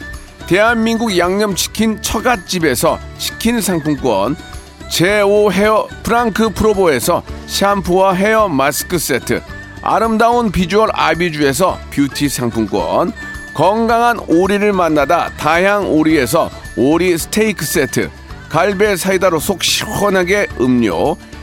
대한민국 0.48 1.18
양념치킨 1.18 2.02
처갓집에서 2.02 2.98
치킨 3.18 3.60
상품권, 3.60 4.38
제5 4.90 5.52
헤어 5.52 5.86
프랑크 6.04 6.52
프로보에서 6.52 7.24
샴푸와 7.48 8.14
헤어 8.14 8.48
마스크 8.48 8.98
세트, 8.98 9.42
아름다운 9.82 10.50
비주얼 10.50 10.92
아비주에서 10.94 11.78
뷰티 11.92 12.30
상품권, 12.30 13.12
건강한 13.54 14.18
오리를 14.26 14.72
만나다 14.72 15.32
다향 15.32 15.92
오리에서 15.92 16.50
오리 16.78 17.18
스테이크 17.18 17.66
세트, 17.66 18.10
갈배 18.48 18.96
사이다로 18.96 19.42
속 19.42 19.62
시원하게 19.62 20.48
음료, 20.62 21.18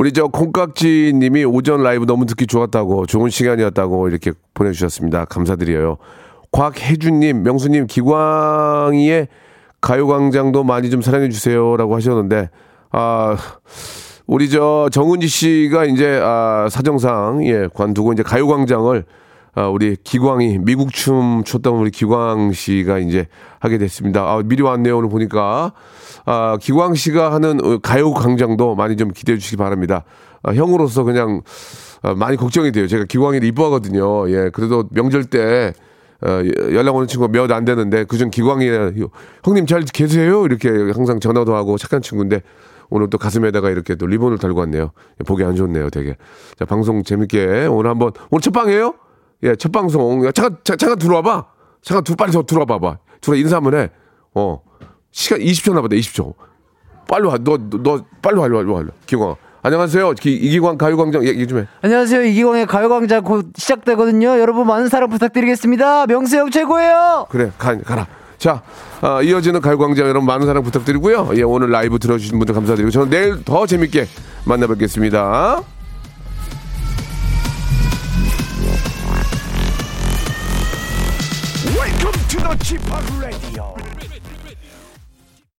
우리 0.00 0.14
저 0.14 0.28
콩깍지 0.28 1.12
님이 1.14 1.44
오전 1.44 1.82
라이브 1.82 2.06
너무 2.06 2.24
듣기 2.24 2.46
좋았다고 2.46 3.04
좋은 3.04 3.28
시간이었다고 3.28 4.08
이렇게 4.08 4.32
보내주셨습니다. 4.54 5.26
감사드려요. 5.26 5.98
곽혜준 6.52 7.20
님, 7.20 7.42
명수 7.42 7.68
님 7.68 7.86
기광이의 7.86 9.28
가요광장도 9.82 10.64
많이 10.64 10.88
좀 10.88 11.02
사랑해 11.02 11.28
주세요 11.28 11.76
라고 11.76 11.96
하셨는데 11.96 12.48
아 12.92 13.36
우리 14.26 14.48
저 14.48 14.88
정은지 14.90 15.28
씨가 15.28 15.84
이제 15.84 16.18
아 16.22 16.68
사정상 16.70 17.44
예 17.44 17.68
관두고 17.74 18.14
이제 18.14 18.22
가요광장을 18.22 19.04
아, 19.54 19.66
우리 19.66 19.96
기광이 20.02 20.58
미국 20.58 20.92
춤 20.92 21.42
췄던 21.44 21.74
우리 21.74 21.90
기광 21.90 22.52
씨가 22.52 22.98
이제 22.98 23.26
하게 23.58 23.78
됐습니다. 23.78 24.22
아, 24.22 24.42
미리 24.44 24.62
왔네요. 24.62 24.98
오늘 24.98 25.08
보니까. 25.08 25.72
아, 26.24 26.56
기광 26.60 26.94
씨가 26.94 27.32
하는 27.32 27.64
어, 27.64 27.78
가요 27.78 28.12
광장도 28.12 28.76
많이 28.76 28.96
좀 28.96 29.10
기대해 29.10 29.38
주시기 29.38 29.56
바랍니다. 29.56 30.04
아, 30.42 30.52
형으로서 30.52 31.02
그냥 31.02 31.42
아, 32.02 32.14
많이 32.14 32.36
걱정이 32.36 32.70
돼요. 32.72 32.86
제가 32.86 33.04
기광이를 33.04 33.46
이뻐하거든요. 33.48 34.30
예, 34.30 34.50
그래도 34.52 34.84
명절 34.90 35.24
때 35.24 35.72
어, 36.22 36.28
연락 36.72 36.94
오는 36.94 37.08
친구가 37.08 37.32
몇 37.32 37.50
안 37.50 37.64
되는데 37.64 38.04
그중 38.04 38.30
기광이 38.30 38.68
형님 39.44 39.66
잘 39.66 39.82
계세요? 39.82 40.44
이렇게 40.44 40.68
항상 40.94 41.18
전화도 41.18 41.56
하고 41.56 41.76
착한 41.76 42.02
친구인데 42.02 42.42
오늘 42.90 43.08
또 43.10 43.18
가슴에다가 43.18 43.70
이렇게 43.70 43.94
또 43.94 44.06
리본을 44.06 44.38
달고 44.38 44.60
왔네요. 44.60 44.90
보기 45.26 45.42
안 45.44 45.56
좋네요, 45.56 45.90
되게. 45.90 46.16
자, 46.58 46.64
방송 46.66 47.02
재밌게 47.02 47.66
오늘 47.66 47.90
한번 47.90 48.12
오늘 48.30 48.42
첫 48.42 48.52
방이에요? 48.52 48.94
예, 49.42 49.56
첫 49.56 49.72
방송. 49.72 50.24
야, 50.26 50.32
잠깐, 50.32 50.58
자, 50.64 50.76
잠깐 50.76 50.98
들어와봐. 50.98 51.46
잠깐 51.82 52.04
두 52.04 52.14
빨리 52.14 52.32
저 52.32 52.42
들어와 52.42 52.66
봐봐. 52.66 52.98
들어 53.20 53.36
인사 53.36 53.56
한번 53.56 53.74
해. 53.74 53.90
어. 54.34 54.60
시간 55.12 55.40
20초 55.40 55.74
남았다. 55.74 55.96
20초. 55.96 56.34
빨리 57.08 57.26
와. 57.26 57.38
너, 57.40 57.56
너, 57.58 57.82
너 57.82 58.04
빨리 58.22 58.36
와. 58.38 58.48
빨리 58.48 58.70
와. 58.70 58.84
기광. 59.06 59.36
안녕하세요. 59.62 60.12
기, 60.12 60.32
이기광 60.34 60.78
가요광장 60.78 61.26
얘기 61.26 61.46
좀 61.46 61.58
해. 61.58 61.66
안녕하세요. 61.82 62.22
이기광의 62.24 62.66
가요광장 62.66 63.22
곧 63.24 63.50
시작되거든요. 63.56 64.38
여러분 64.40 64.66
많은 64.66 64.88
사랑 64.88 65.10
부탁드리겠습니다. 65.10 66.06
명수 66.06 66.36
형 66.36 66.50
최고예요. 66.50 67.26
그래, 67.30 67.50
가, 67.58 67.76
가라. 67.78 68.06
자, 68.38 68.62
아, 69.02 69.20
이어지는 69.20 69.60
가요광장 69.60 70.06
여러분 70.08 70.26
많은 70.26 70.46
사랑 70.46 70.62
부탁드리고요. 70.62 71.30
예, 71.34 71.42
오늘 71.42 71.70
라이브 71.70 71.98
들어주신 71.98 72.38
분들 72.38 72.54
감사드리고 72.54 72.90
저는 72.90 73.10
내일 73.10 73.44
더 73.44 73.66
재밌게 73.66 74.06
만나뵙겠습니다. 74.46 75.62
Welcome 81.62 82.12
to 82.28 82.38
the 82.38 82.56
Chip 82.64 82.80
Radio. 83.20 83.79